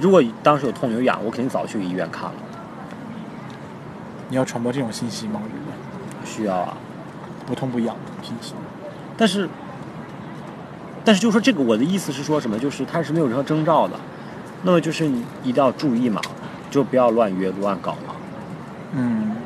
[0.00, 2.34] 如果当时有痛有痒，我肯定早去医院看了。
[4.28, 5.40] 你要传播这种信息吗？
[6.24, 6.76] 需要啊，
[7.46, 8.54] 不痛不痒的信息。
[9.16, 9.48] 但是，
[11.04, 12.58] 但是就说这个，我的意思是说什么？
[12.58, 13.98] 就是它是没有任何征兆的，
[14.62, 16.20] 那么就是你一定要注意嘛，
[16.70, 18.14] 就不要乱约乱搞嘛。
[18.92, 19.36] 嗯，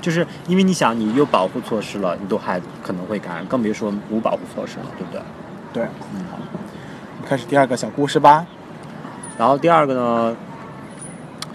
[0.00, 5.20] 就是因为你想，你有保护措施了，你都还可能会感染，更别说无保护措施了，对不对？
[5.74, 5.82] 对。
[6.14, 6.38] 嗯，好
[7.28, 8.46] 开始第二个小故事吧。
[9.38, 10.36] 然后第二个呢，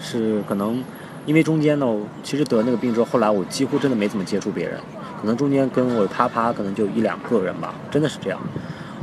[0.00, 0.82] 是可能
[1.26, 4.80] 因为中间呢，我其实得那个病之后，后来我几乎真的没怎么接触别人，
[5.20, 8.40] 可能中间跟我啪啪可能就一两个人吧，真的是这样。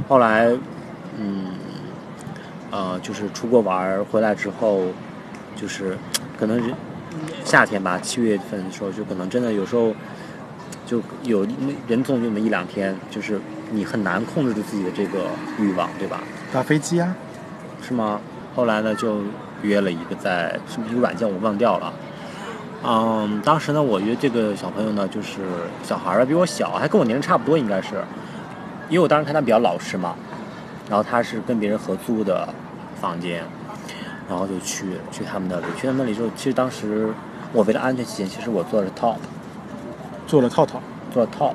[0.10, 0.48] 后来，
[1.18, 1.46] 嗯，
[2.72, 4.82] 呃，就是出国玩回来之后，
[5.56, 5.96] 就是
[6.40, 6.74] 可能人
[7.46, 9.94] 夏天吧，七月份的时候，就可能真的有时候
[10.88, 13.40] 就有那人总有那么一两天，就是
[13.72, 15.26] 你很难控制住自己的这个
[15.60, 16.22] 欲望，对吧？
[16.52, 17.16] 打飞机啊，
[17.82, 18.20] 是吗？
[18.56, 19.18] 后来呢，就
[19.62, 21.94] 约了一个在是不是一个软件，我忘掉了。
[22.84, 25.40] 嗯，当时呢，我约这个小朋友呢，就是
[25.84, 28.04] 小孩儿啊，比我小，还跟我年龄差不多，应该是。
[28.90, 30.16] 因为我当时看他比较老实嘛，
[30.90, 32.48] 然后他是跟别人合租的
[33.00, 33.44] 房间，
[34.28, 37.14] 然后就去去他们那里，去他们那里之后，其实当时
[37.54, 39.16] 我为了安全起见，其实我做的是 top，
[40.28, 40.82] 做了套套。
[41.14, 41.54] 做了 top，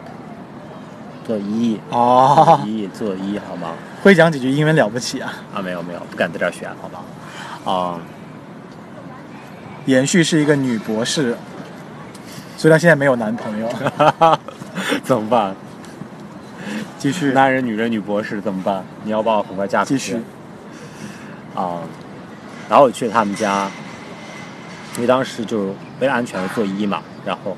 [1.27, 3.71] 做一，哦，一做一好吗？
[4.03, 5.33] 会讲几句英文了不起啊！
[5.53, 7.03] 啊，没有没有，不敢在这儿选，好吧？
[7.65, 7.99] 啊、
[9.87, 11.37] 延续是一个女博士，
[12.57, 13.69] 虽然现在没有男朋友。
[15.03, 15.57] 怎么办？
[16.99, 18.85] 继续，男人、女人、女博士怎么办？
[19.03, 20.23] 你要把我很快嫁出去继续。
[21.57, 21.81] 啊、
[22.69, 23.69] 然后我去他们家，
[24.95, 27.57] 因为当时就为了安全做一嘛，然后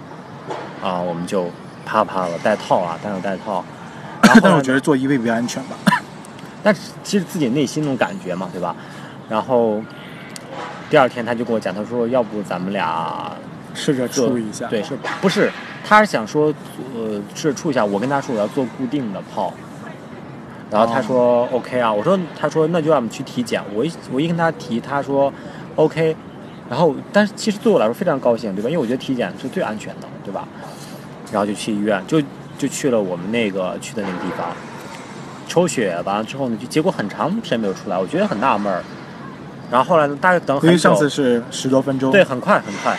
[0.82, 1.50] 啊、我们就
[1.88, 3.64] 啪啪了，带套啊，当然带套。
[4.22, 5.76] 然后但是我觉得做一未必安全吧。
[6.62, 8.76] 但是其实自己内心那种感觉嘛，对吧？
[9.28, 9.80] 然后
[10.90, 13.32] 第二天他就跟我讲，他说要不咱们俩
[13.72, 14.66] 试着做处一下。
[14.68, 15.50] 对，是不是？
[15.82, 16.52] 他是想说，
[16.94, 17.82] 呃，试着处一下。
[17.82, 19.54] 我跟他说我要做固定的炮，
[20.70, 21.90] 然后他说、OK 啊。
[21.90, 23.62] 我说，他说那就让我们去体检。
[23.72, 25.32] 我一我一跟他提，他说
[25.76, 26.14] OK。
[26.68, 28.68] 然后，但是其实对我来说非常高兴，对吧？
[28.68, 30.46] 因为我觉得体检是最安全的，对吧？
[31.32, 32.20] 然后就去医院，就
[32.56, 34.48] 就去了我们那个去的那个地方，
[35.46, 38.82] 抽血完了之后呢，就结果很长时间没有出来，我觉得很纳闷儿。
[39.70, 42.10] 然后后来呢，大概等很久，因为上次是十多分钟。
[42.10, 42.96] 对，，很快很快。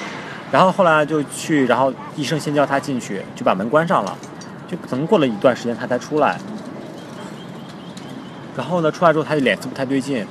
[0.51, 4.17] 然后后来就去，然后医生先叫他进去，就把门关上了，
[4.67, 6.37] 就可能过了一段时间他才出来。
[8.55, 10.25] 然后呢，出来之后他就脸色不太对劲，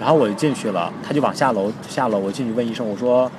[0.00, 3.30] 然后我就进去了，他就往下楼下楼，我进去问医生，我说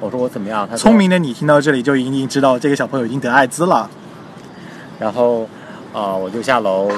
[0.00, 0.68] 我说我怎么样？
[0.68, 3.88] 他聪明的你听到这里就已经知道这个小朋友已经得艾滋了。
[4.98, 5.48] 然后，
[5.92, 6.88] 呃，我就下楼，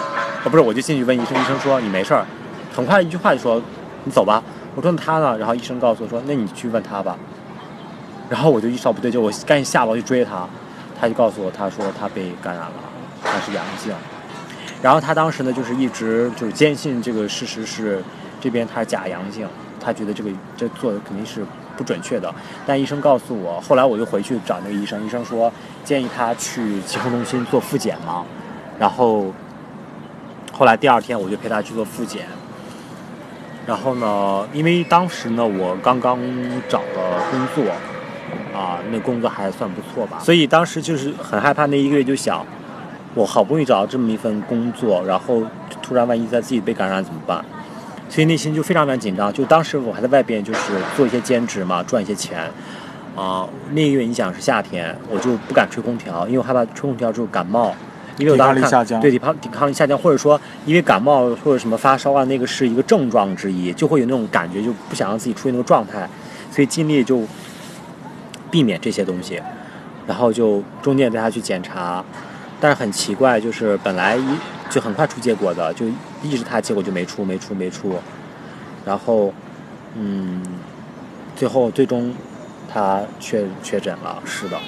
[0.44, 2.26] 呃，不是，我就进去问医生，医生说你没事儿，
[2.74, 3.61] 很快一句话就说
[4.04, 4.42] 你走吧。
[4.74, 5.38] 我说那他呢？
[5.38, 7.16] 然后医生告诉我说那你去问他吧。
[8.28, 10.46] 然后我就意识到不对劲，我赶紧下楼去追他，
[11.00, 12.72] 他就告诉我，他说他被感染了，
[13.22, 13.94] 他是阳性。
[14.82, 18.02] 然后他当时呢，就是一直就是坚信这个事实是
[18.40, 19.48] 这边他是假阳性，
[19.80, 21.44] 他觉得这个这做的肯定是
[21.76, 22.32] 不准确的。
[22.66, 25.52] 但医生告诉我，后来我又回去找那个医生，医生说
[25.84, 28.24] 建议他去疾控中心做复检嘛。
[28.78, 29.32] 然后
[30.52, 32.26] 后来第二天我就陪他去做复检。
[33.66, 36.18] 然后呢，因为当时呢我刚刚
[36.68, 37.72] 找了工作，
[38.56, 42.46] 啊，那工作还算不错吧，所以当时就是很害怕，那一个月就想，
[43.14, 45.42] 我好不容易找到这么一份工作，然后
[45.82, 47.44] 突然万一在自己被感染怎么办？
[48.09, 49.33] 所以内心就非常非常紧张。
[49.33, 50.61] 就当时我还在外边就是
[50.97, 52.51] 做一些兼职嘛，赚一些钱。
[53.14, 57.75] 啊、那个月你想是夏天，我就不敢吹空调，因为我害怕吹空调之后感冒。
[58.19, 66.09] 因为我当时看抵抗力下降对抵抗抵抗力下降，或者说因为感冒或者什么发烧啊，那个是一个症状之一，就会有那种感觉，就不想让自己处于那个状态，
[66.51, 67.23] 所以尽力就
[68.51, 69.40] 避免这些东西，
[70.07, 72.03] 然后就中间带他去检查，
[72.59, 74.27] 但是很奇怪，就是本来一
[74.70, 75.87] 就很快出结果的，就
[76.22, 77.98] 一直他结果就没出，没出，没出，
[78.85, 79.33] 然后
[79.94, 80.42] 嗯，
[81.35, 82.14] 最后最终
[82.70, 84.59] 他确确诊了，是的。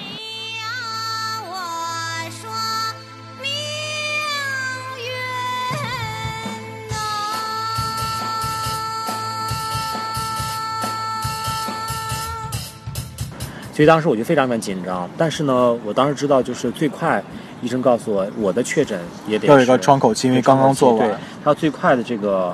[13.71, 17.23] 所以当时我就非常非常紧张，但是呢，我当时知道就是最快，
[17.61, 22.53] 医生告诉我我的确诊也得要有一个窗口期，因为刚刚做对完，，他最快的这个，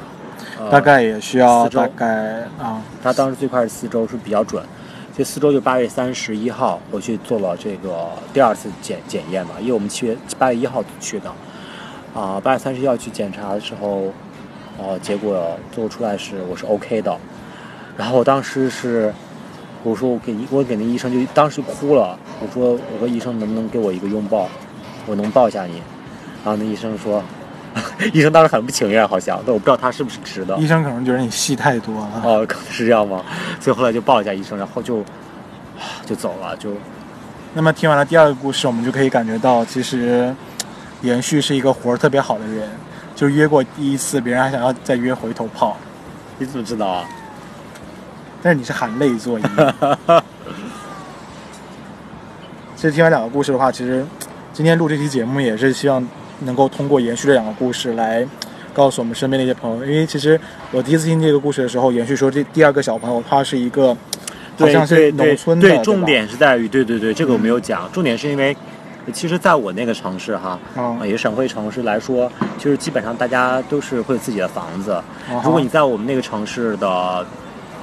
[0.60, 4.64] 呃、大概也需要大概啊，他当时最快是四周是比较准，
[5.14, 11.32] 所以四周就八月三十一号我去做了这个第二次检检验嘛，因为我们七月八月一号去的，
[12.14, 14.12] 啊、八月三十一号去检查的时候，
[14.78, 17.18] 呃，结果做出来是我是 OK 的，
[17.98, 19.14] 然后我当时是。
[19.88, 24.50] 我说我给医我给那医生就当时哭了，我说我说医生能不能给我一个拥抱，
[25.06, 25.82] 我能抱一下你，
[26.44, 27.24] 然后那医生说，
[28.14, 32.22] 医生当时很不情愿好像，但我不知道他是不是直的，医生可能觉得你戏太多了。
[32.24, 33.22] 哦，可能是这样吗？
[33.60, 35.04] 所以后来就抱一下医生，然后就
[36.06, 36.72] 就走了，就
[37.54, 40.34] 那么听完了第二个故事，我们就可以感觉到，其实
[41.02, 42.70] 延续是一个活儿特别好的人。
[43.16, 45.78] 就约过第一次，别人还想要再约回头炮，
[46.38, 47.06] 你怎么知道啊？
[48.42, 49.48] 但是你是含泪作揖。
[52.76, 54.06] 其实听完两个故事的话，其实
[54.56, 56.02] 今天录这期节目也是希望
[56.46, 58.26] 能够通过延续这两个故事来
[58.74, 60.40] 告诉我们身边的一些朋友，因为其实
[60.72, 63.98] 我第一次听这个故事的时候，延续说这第二个小朋友他是一个好
[64.60, 68.56] 对像是农村的，对，重点是在于，对对对，这个我没有讲，重点是因为，
[69.12, 70.96] 其实在我那个城市哈，啊。
[71.02, 74.94] 啊，也是省会城市来说，就是基本上大家都是会有自己的房子。
[74.94, 75.04] 啊
[75.44, 77.26] 如果你在我们那个城市的，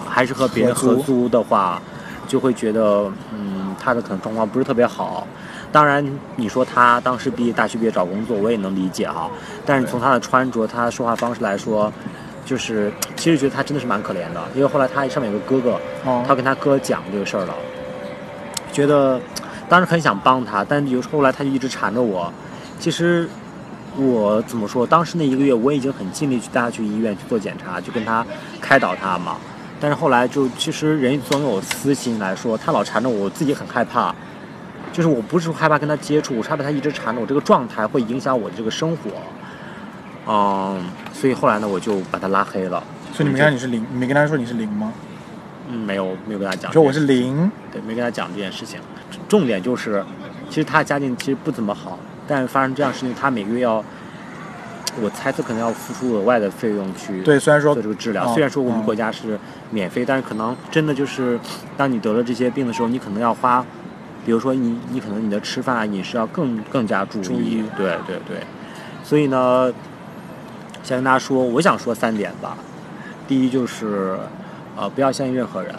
[0.09, 1.83] 还是和别人合租的话，
[2.27, 5.27] 就会觉得，嗯，他的可能状况不是特别好。
[5.73, 6.07] 当然，
[6.37, 9.31] 你说他当时毕业大学毕业找工作，我也能理解哈。
[9.65, 11.91] 但是从他的穿着、他说话方式来说，
[12.45, 14.41] 就是其实觉得他真的是蛮可怜的。
[14.55, 17.55] 因为后来他上面有个哥哥，哦他跟他哥讲这个事儿了，
[18.71, 19.19] 觉得
[19.67, 22.31] 当时很想帮他，但有后来他就一直缠着我。
[22.79, 23.27] 其实
[23.97, 28.23] 我怎么说，当时那一个月我已经很尽力去带他去医院去做检查，去跟他
[28.61, 29.37] 开导他嘛。
[29.81, 34.15] 但是后来就其实人总有私心来说，他老缠着我，我自己很害怕。
[34.93, 39.11] 就是我不是害怕跟他接触，我是害怕他一直缠着我，这个状态会影响我的这个生活。
[40.27, 42.83] 嗯，所以后来呢，我就把他拉黑了。
[43.13, 44.93] 所以你没看你是零，你没跟他说你是零吗？
[45.69, 46.71] 嗯，没有没有跟他讲。
[46.71, 48.79] 你说我是零，对，没跟他讲这件事情。
[49.29, 50.05] 重点就是，
[50.49, 53.83] 其实他家境其实不怎么好，但是发生这样事情，他每个月要，
[55.01, 58.25] 我猜测可能要付出额外的费用去对，虽然说做这个治疗。
[58.25, 59.39] 哦虽然说我们哦国家是
[59.71, 61.39] 免费，但是可能真的就是，
[61.77, 63.65] 当你得了这些病的时候，你可能要花，
[64.25, 67.23] 比如说你你可能你的吃饭啊饮食要更更加注意。
[67.23, 68.39] 注意对对对，
[69.03, 69.73] 所以呢，
[70.83, 72.57] 先跟大家说，我想说三点吧。
[73.29, 74.19] 第一就是，
[74.77, 75.75] 呃，不要相信任何人，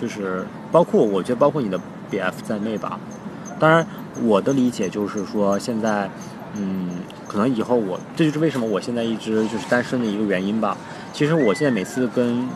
[0.00, 1.78] 就是包括我觉得包括你的
[2.10, 2.98] BF 在内吧。
[3.58, 3.86] 当然，
[4.22, 6.10] 我的理解就是说，现在，
[6.54, 6.88] 嗯，
[7.28, 10.76] 可能以后我这就是为什么我现在一直就是单身的一个原因吧。
[11.12, 12.48] 其实我现在每次跟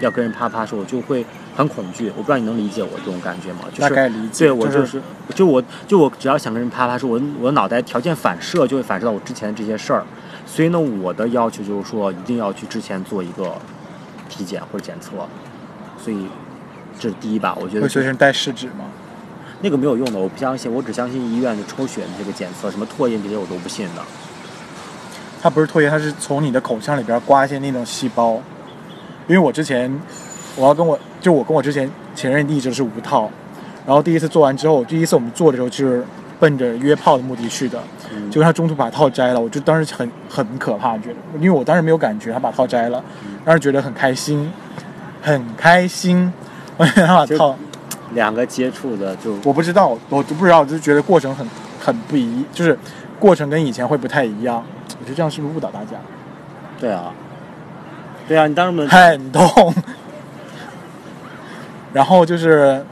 [0.00, 1.24] 要跟人啪啪的时候，我就会
[1.56, 2.08] 很恐惧。
[2.16, 3.60] 我不知道你能理解我这种感觉吗？
[3.70, 5.02] 就是大概理解，对我就就是
[5.34, 10.04] 就我就我只要想跟人啪啪说，我我的脑袋条件反射就会反射到我之前的这些事儿，
[10.46, 13.54] 所以呢，我的要求就是说一定要去之前做一个
[14.28, 15.10] 体检或者检测，
[16.02, 16.26] 所以
[16.98, 18.84] 这是第一吧，我觉得就是会随身带试纸吗？
[19.60, 24.02] 那个没有用的，我不相信，我只相信医院的抽血的这个检测，什么唾液这些我都不信的。
[25.40, 28.40] 它不是唾液，它是从你的口腔里边刮一些那种细胞。
[29.28, 30.00] 因为我之前
[30.56, 33.30] 我要跟我就我跟我之前前任一直是无套，
[33.86, 36.04] 然后第一次做完之后，第一次我们做的时候就是
[36.38, 38.30] 奔着约炮的目的去的，嗯。
[38.30, 43.02] 结果他中途把套摘了，我就当时很很可怕，觉得，因为我当时没有感觉他把套摘了，
[43.44, 44.52] 当时觉得很开心，
[45.22, 46.32] 很开心，
[46.76, 47.56] 我觉得他把套，
[48.12, 51.46] 两个接触的就我不知道，我就不知道，我就觉得过程很
[51.80, 52.78] 很不一，就是
[53.18, 54.62] 过程跟以前会不太一样，
[55.00, 55.96] 我觉得这样是不是误导大家？
[56.78, 57.12] 对啊，
[58.28, 59.74] 对啊，你当时很痛。
[61.92, 62.84] 然后就是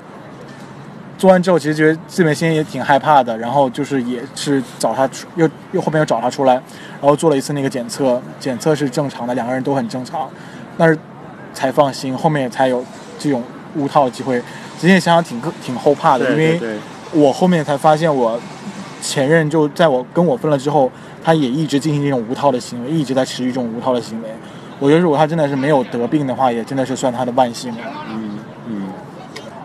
[1.18, 3.36] 做完之后，其实觉得自己心里也挺害怕的。
[3.38, 10.28] 然后就是也是找他出，又又后面又找他出来，然后做了一次那个检测，检测是正常的，两个人都很正常，
[10.78, 10.98] 但是
[11.52, 12.84] 才放心，后面才有
[13.18, 13.42] 这种
[13.76, 14.40] 误套的机会。
[14.78, 16.60] 之前想想挺挺后怕的，因为
[17.12, 18.40] 我后面才发现，我
[19.02, 20.90] 前任就在我跟我分了之后，
[21.22, 24.28] 他也一直进行这种无套的行为，一直在持续这种无套的行为。
[24.78, 27.78] 我觉得如果他真的是没有得病的话，也真的是算他的万幸了。
[28.08, 28.29] 嗯嗯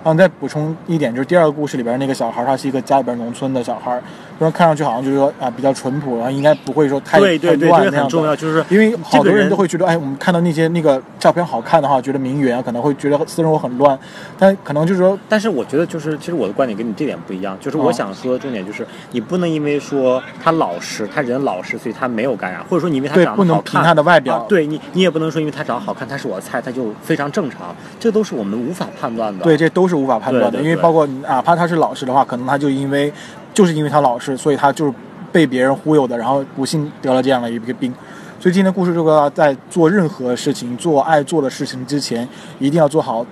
[0.06, 4.00] 然后再补充一点，就是第二个故事里边那个小孩，他是一个家里边农村的小孩，
[4.38, 13.98] 虽然看上去好像就是说啊比较淳朴，然后应该不会说太对对对，太乱那样的这个很重要，就是因为好多人都会觉得，哎，我们看到那些那个照片好看的话，觉得名媛啊可能会觉得私生活很乱，
[14.38, 24.36] 但可能就是说，但是我觉得就是，其实我的观点跟你这点不一样，就是我哦想说的重点就是，你不能因为说他老实，他人老实，所以他没有感染，或者说你因为他长得不能凭好看，他的外表。
[24.36, 29.44] 啊对你，你也不能说因为他长得好看，他是我的菜，他就非常正常，这都是我们无法判断的。
[29.44, 30.70] 对，这都是无法判断的，对对对。
[30.70, 33.12] 因为包括哪怕他是老实的话，可能他就因为
[33.56, 34.94] 就是因为他老实，所以他就是
[35.32, 37.92] 被别人忽悠的，然后不幸得了这样的一个病。
[38.40, 42.28] 所以今天故事这个在做任何事情、做爱做的事情之前，
[42.60, 43.26] 一定要做好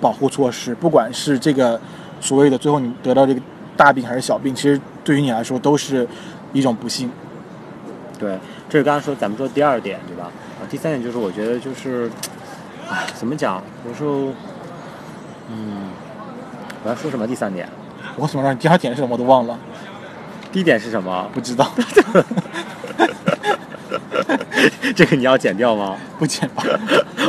[0.00, 1.80] 保护措施，不管是这个
[2.20, 3.40] 所谓的最后你得到这个
[3.76, 6.06] 大病还是小病，其实对于你来说都是
[6.52, 7.10] 一种不幸。
[8.18, 10.30] 对，这是刚刚说咱们说第二点，对吧？
[10.60, 12.08] 啊，第三点就是我觉得就是，
[12.88, 13.62] 唉，怎么讲？
[13.88, 14.28] 有时候，
[15.50, 15.88] 嗯，
[16.84, 17.26] 我要说什么？
[17.26, 17.66] 第三点，
[18.20, 19.58] 我怎么让你第二点是什么我都忘了，
[20.52, 21.26] 第一点是什么？
[21.32, 21.66] 不知道，
[24.94, 26.62] 这个你要剪掉吗不剪吧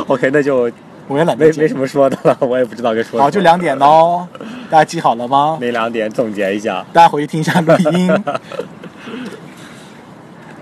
[0.06, 0.70] ，？OK，那就
[1.08, 1.78] 我也懒得剪没没什。
[1.78, 3.22] 么说的了，我也不知道该说什么。
[3.22, 4.28] 好，就两点哦，
[4.68, 5.56] 大家记好了吗？
[5.60, 6.84] 哪两点总结一下？
[6.92, 8.10] 大家回去听一下录音。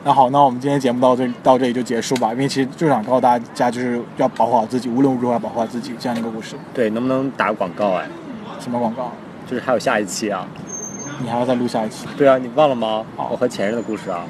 [0.02, 6.54] 那好，那我们今天节目到这到这里就结束吧，因为其实就想告诉大家，就是要保护好自己，无论如何要保护好自己，这样一个故事。
[6.72, 8.06] 对，能不能打个广告哎？
[8.60, 9.12] 什么广告？
[9.50, 10.46] 就是还有下一期啊？
[11.20, 13.04] 你还要再录下一期，对啊，你忘了吗？
[13.16, 14.22] 好我和前任的故事啊。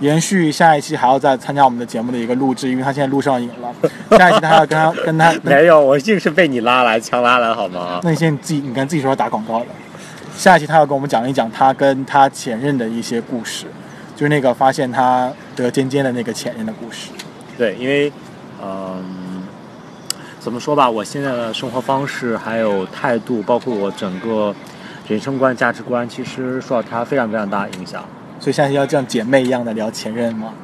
[0.00, 3.70] 延续下一期还要再参加我们的节目的一个录制，因为他现在录上瘾了。
[4.16, 8.00] 下一期他还要跟他跟他，没有，我硬是被你拉来，强拉来好吗？
[8.02, 9.66] 那你现在自己你跟自己说要打广告的。
[10.34, 13.66] 下一期他要跟我们讲一讲他跟他前任的一些故事，
[14.16, 17.10] 就是那个发现他得尖尖的那个前任的故事。
[17.58, 18.10] 对，因为，
[18.62, 19.04] 嗯，
[20.40, 24.54] 怎么说吧，我现在的生活方式还有态度，包括我整个
[25.06, 28.02] 人生观、价值观，其实受到他非常非常大的影响。
[28.40, 30.54] 所以下期要像姐妹一样的聊前任吗？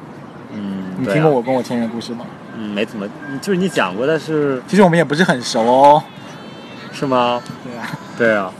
[0.51, 2.25] 嗯，啊你听过我跟我前任的故事吗？
[2.57, 3.07] 嗯，没怎么，
[3.39, 6.03] 就是你讲过，但是其实我们也不是很熟哦。
[6.91, 7.39] 是吗？
[7.63, 8.51] 对啊，对啊，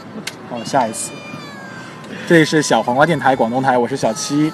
[0.48, 1.12] 好，下一次。
[2.26, 4.50] 这里是小黄瓜电台广东台，我是小七。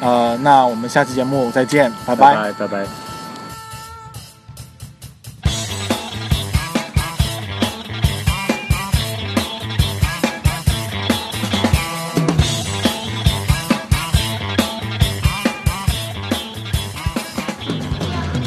[0.00, 3.01] 呃，那我们下期节目再见，拜拜拜拜拜。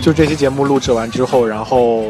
[0.06, 2.04] 就这期节目录制完之后，然后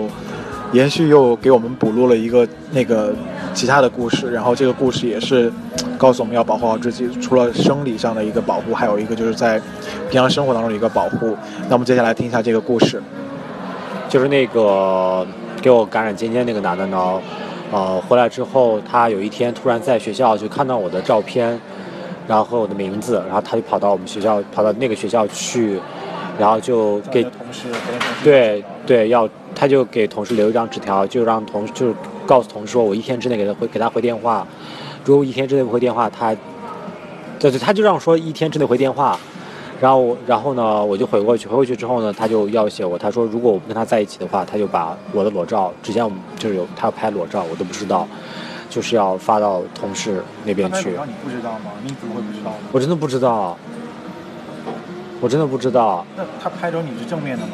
[0.74, 3.16] 延续又给我们补录了一个那个
[3.54, 5.50] 其他的故事，然后这个故事也是
[5.98, 9.58] 告诉我们要保护好自己，除了生理上的一个保护，还有一个就是在
[10.10, 11.38] 平常生活当中的一个保护。
[11.70, 13.02] 那我们接下来听一下这个故事。
[14.10, 15.26] 就是那个
[15.62, 17.22] 给我感染尖尖那个男的呢，
[17.72, 21.58] 呃，回来之后，他有一天突然在学校就看到我的照片，
[22.28, 25.80] 然后和我的名字，然后他就跑到我们学校，跑到那个学校去，
[26.38, 27.68] 然后就给同事，
[28.24, 34.46] 对对，要他就给同事留一张纸条，就让同就是告诉同事说，我一天之内给他回给他回电话，
[35.04, 36.36] 如果一天之内不回电话，他，
[37.40, 39.18] 对对，他就让我说一天之内回电话，
[39.80, 48.08] 然后我然后呢，我就回过去，回过去之后呢，他就要挟我，他说如果我不跟他在一起的话，他就把我的裸照，之前我们就是有他要拍裸照，我都不知道，
[48.70, 51.72] 就是要发到同事那边去，你不知道吗？
[51.84, 52.58] 你怎么会不知道呢？
[52.72, 53.58] 我真的不知道，
[55.26, 57.53] 我真的不知道，那他拍着你是正面的吗？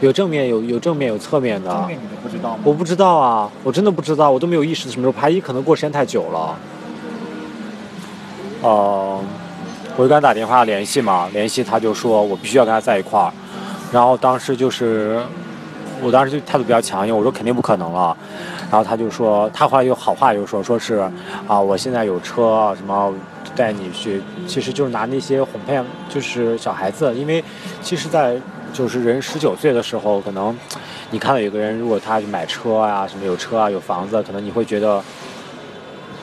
[0.00, 1.68] 有正面有有正面有侧面的。
[1.68, 2.60] 正面你都不知道吗？
[2.62, 6.56] 我不知道啊，我真的不知道，我都没有意识什么时候拍，一可能过时间太久了。
[8.62, 9.18] 呃，
[9.96, 13.32] 我就跟他打电话联系嘛，联系他就说我必须要跟他在一块儿，
[13.90, 15.20] 然后当时就是，
[16.00, 18.16] 我当时就态度比较强硬，我说肯定不可能了，
[18.70, 21.02] 然后他就说，他后来有好话又说，说是
[21.48, 23.12] 啊，我现在有车，什么
[23.56, 27.42] 带你去，其实就是拿那些哄骗，就是小孩子，因为
[27.82, 28.36] 其实，在
[28.72, 30.56] 就是人十九岁的时候，可能
[31.10, 35.02] 你看到有个人，如果他去买车啊，什么有车啊，有房子，可能你会觉得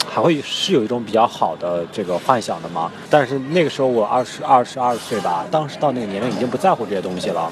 [0.08, 2.92] 还会是有一种比较好的这个幻想的嘛。
[3.10, 7.52] 但是那个时候我二十二十二岁吧，当时到那个年龄已经不在乎这些东西了。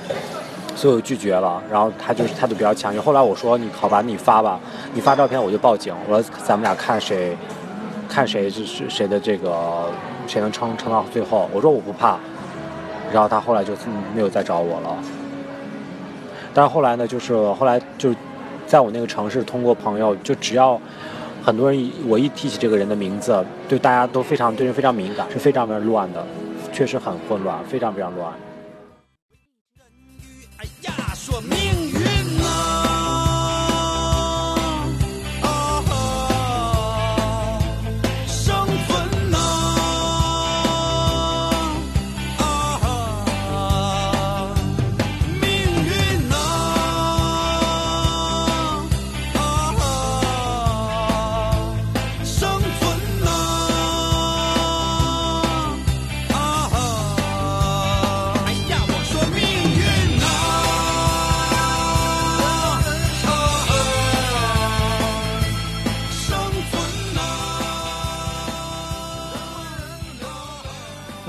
[0.75, 3.01] 所以我拒绝了，然后他就是态度比较强硬。
[3.01, 4.57] 后来我说你好吧，你发吧，
[4.93, 5.93] 你发照片我就报警。
[6.07, 7.35] 我说咱们俩看谁，
[8.09, 9.89] 看谁是谁的这个
[10.27, 11.47] 谁能撑撑到最后。
[11.53, 12.17] 我说我不怕，
[13.13, 13.73] 然后他后来就
[14.15, 14.97] 没有再找我了。
[16.53, 18.13] 但是后来呢，就是后来就
[18.65, 20.81] 在我那个城市，通过朋友，就只要
[21.43, 26.25] 很多人我一提起这个人的名字，对大家都非常对人非常敏感，是非常非常乱的，
[26.73, 28.33] 确实很混乱，非常非常乱。
[30.57, 30.65] 哎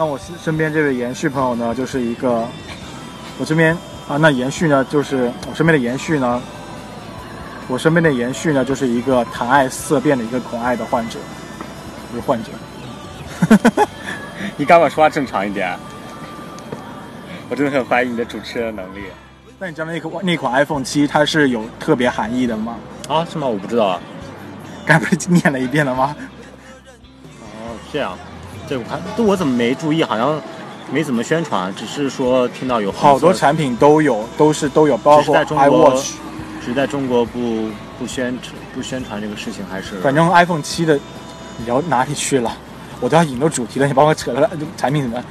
[0.01, 2.49] 那我身身边这位延续朋友呢，就是一个
[3.39, 3.77] 我这边
[4.09, 6.41] 啊，那延续呢，就是我身边的延续呢，
[7.69, 11.19] 我身边的延续呢，就是一个谈爱色变的一个恐爱的患者，
[12.11, 12.51] 不是患者。
[14.57, 15.79] 你敢不敢说话正常一点？
[17.51, 19.03] 我真的很怀疑你的主持人能力
[19.59, 22.79] 那你知道那款那款 iPhone 七它是有特别含义的吗？
[23.07, 23.23] 啊？
[23.31, 23.47] 是吗？
[23.47, 24.01] 我不知道啊。
[24.87, 26.17] 刚才不是念了一遍了吗？
[27.37, 28.17] 哦，这样，
[28.71, 30.05] 这我看，这我怎么没注意？
[30.05, 30.41] 好像
[30.93, 36.13] 没怎么宣传，只是说听到有好多产品都有，都是都有，包括只是在中国 iWatch。
[36.61, 37.69] 只是在中国不
[37.99, 38.39] 不宣
[38.75, 40.97] 不宣传这个事情，还是反正 iPhone 七的
[41.67, 42.53] 聊哪里去了？
[43.01, 45.25] 我都要引到主题了，你帮我扯了产品怎么？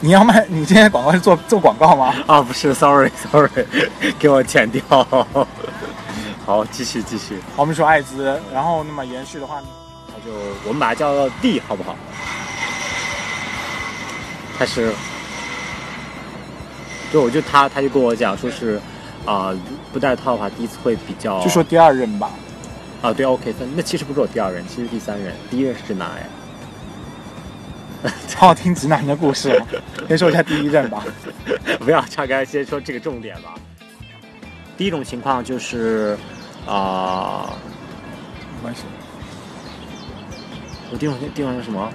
[0.00, 2.12] 你要卖，你今天广告是做做广告吗？
[2.26, 3.48] 啊，不是，sorry sorry，
[4.18, 4.82] 给我剪掉。
[6.44, 9.62] 好，继续继续，我们说艾滋，然后那么延续的话，
[10.08, 11.96] 那就我们把它叫 D 好不好？
[14.58, 14.92] 他是，
[17.12, 18.80] 就我就他他就跟我讲说是，
[19.26, 19.52] 啊、
[19.92, 22.30] 不戴套的话，第一次会比较就说第二任吧。
[23.02, 26.26] 啊对 OK，那那其实不是我第二任，其实第三任，第一任是直男哎。
[28.36, 29.66] 好好听直男的故事哦，
[30.08, 31.04] 先说一下第一任吧。
[31.80, 33.54] 不要岔开，先说这个重点吧。
[34.76, 36.18] 第一种情况就是，
[36.66, 37.54] 啊、
[38.56, 38.82] 没关系，
[40.90, 41.90] 我第一种第一种是什么？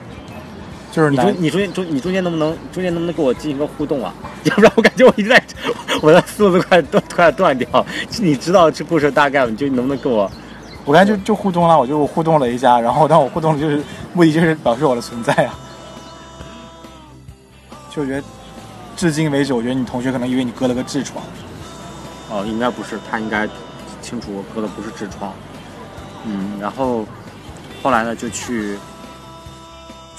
[0.92, 4.14] 就是你中你中间中你中间能不能中间能不能跟我进行个互动啊？
[4.44, 5.44] 要不然我感觉我一直在
[6.02, 7.86] 我的速度快断快断掉。
[8.20, 10.30] 你知道这故事大概，你就能不能跟我？
[10.86, 13.84] 我刚才就就互动了，我就互动了一下，然后但我互动就是
[14.14, 15.54] 目的就是表示我的存在啊。
[17.92, 18.24] 就我觉得，
[18.96, 21.24] 至今为止，我觉得你同学可能以为你割了个痔疮。
[22.32, 23.48] 哦，应该不是，他应该
[24.02, 25.32] 清楚我割的不是痔疮。
[26.26, 27.06] 嗯，然后
[27.84, 28.78] 后来呢就去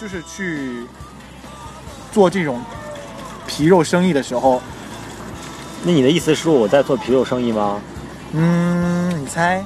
[0.00, 0.86] 就是去
[2.10, 2.62] 做这种
[3.46, 4.62] 皮肉生意的时候，
[5.84, 7.78] 那你的意思是说我在做皮肉生意吗？
[8.32, 9.62] 嗯，你猜？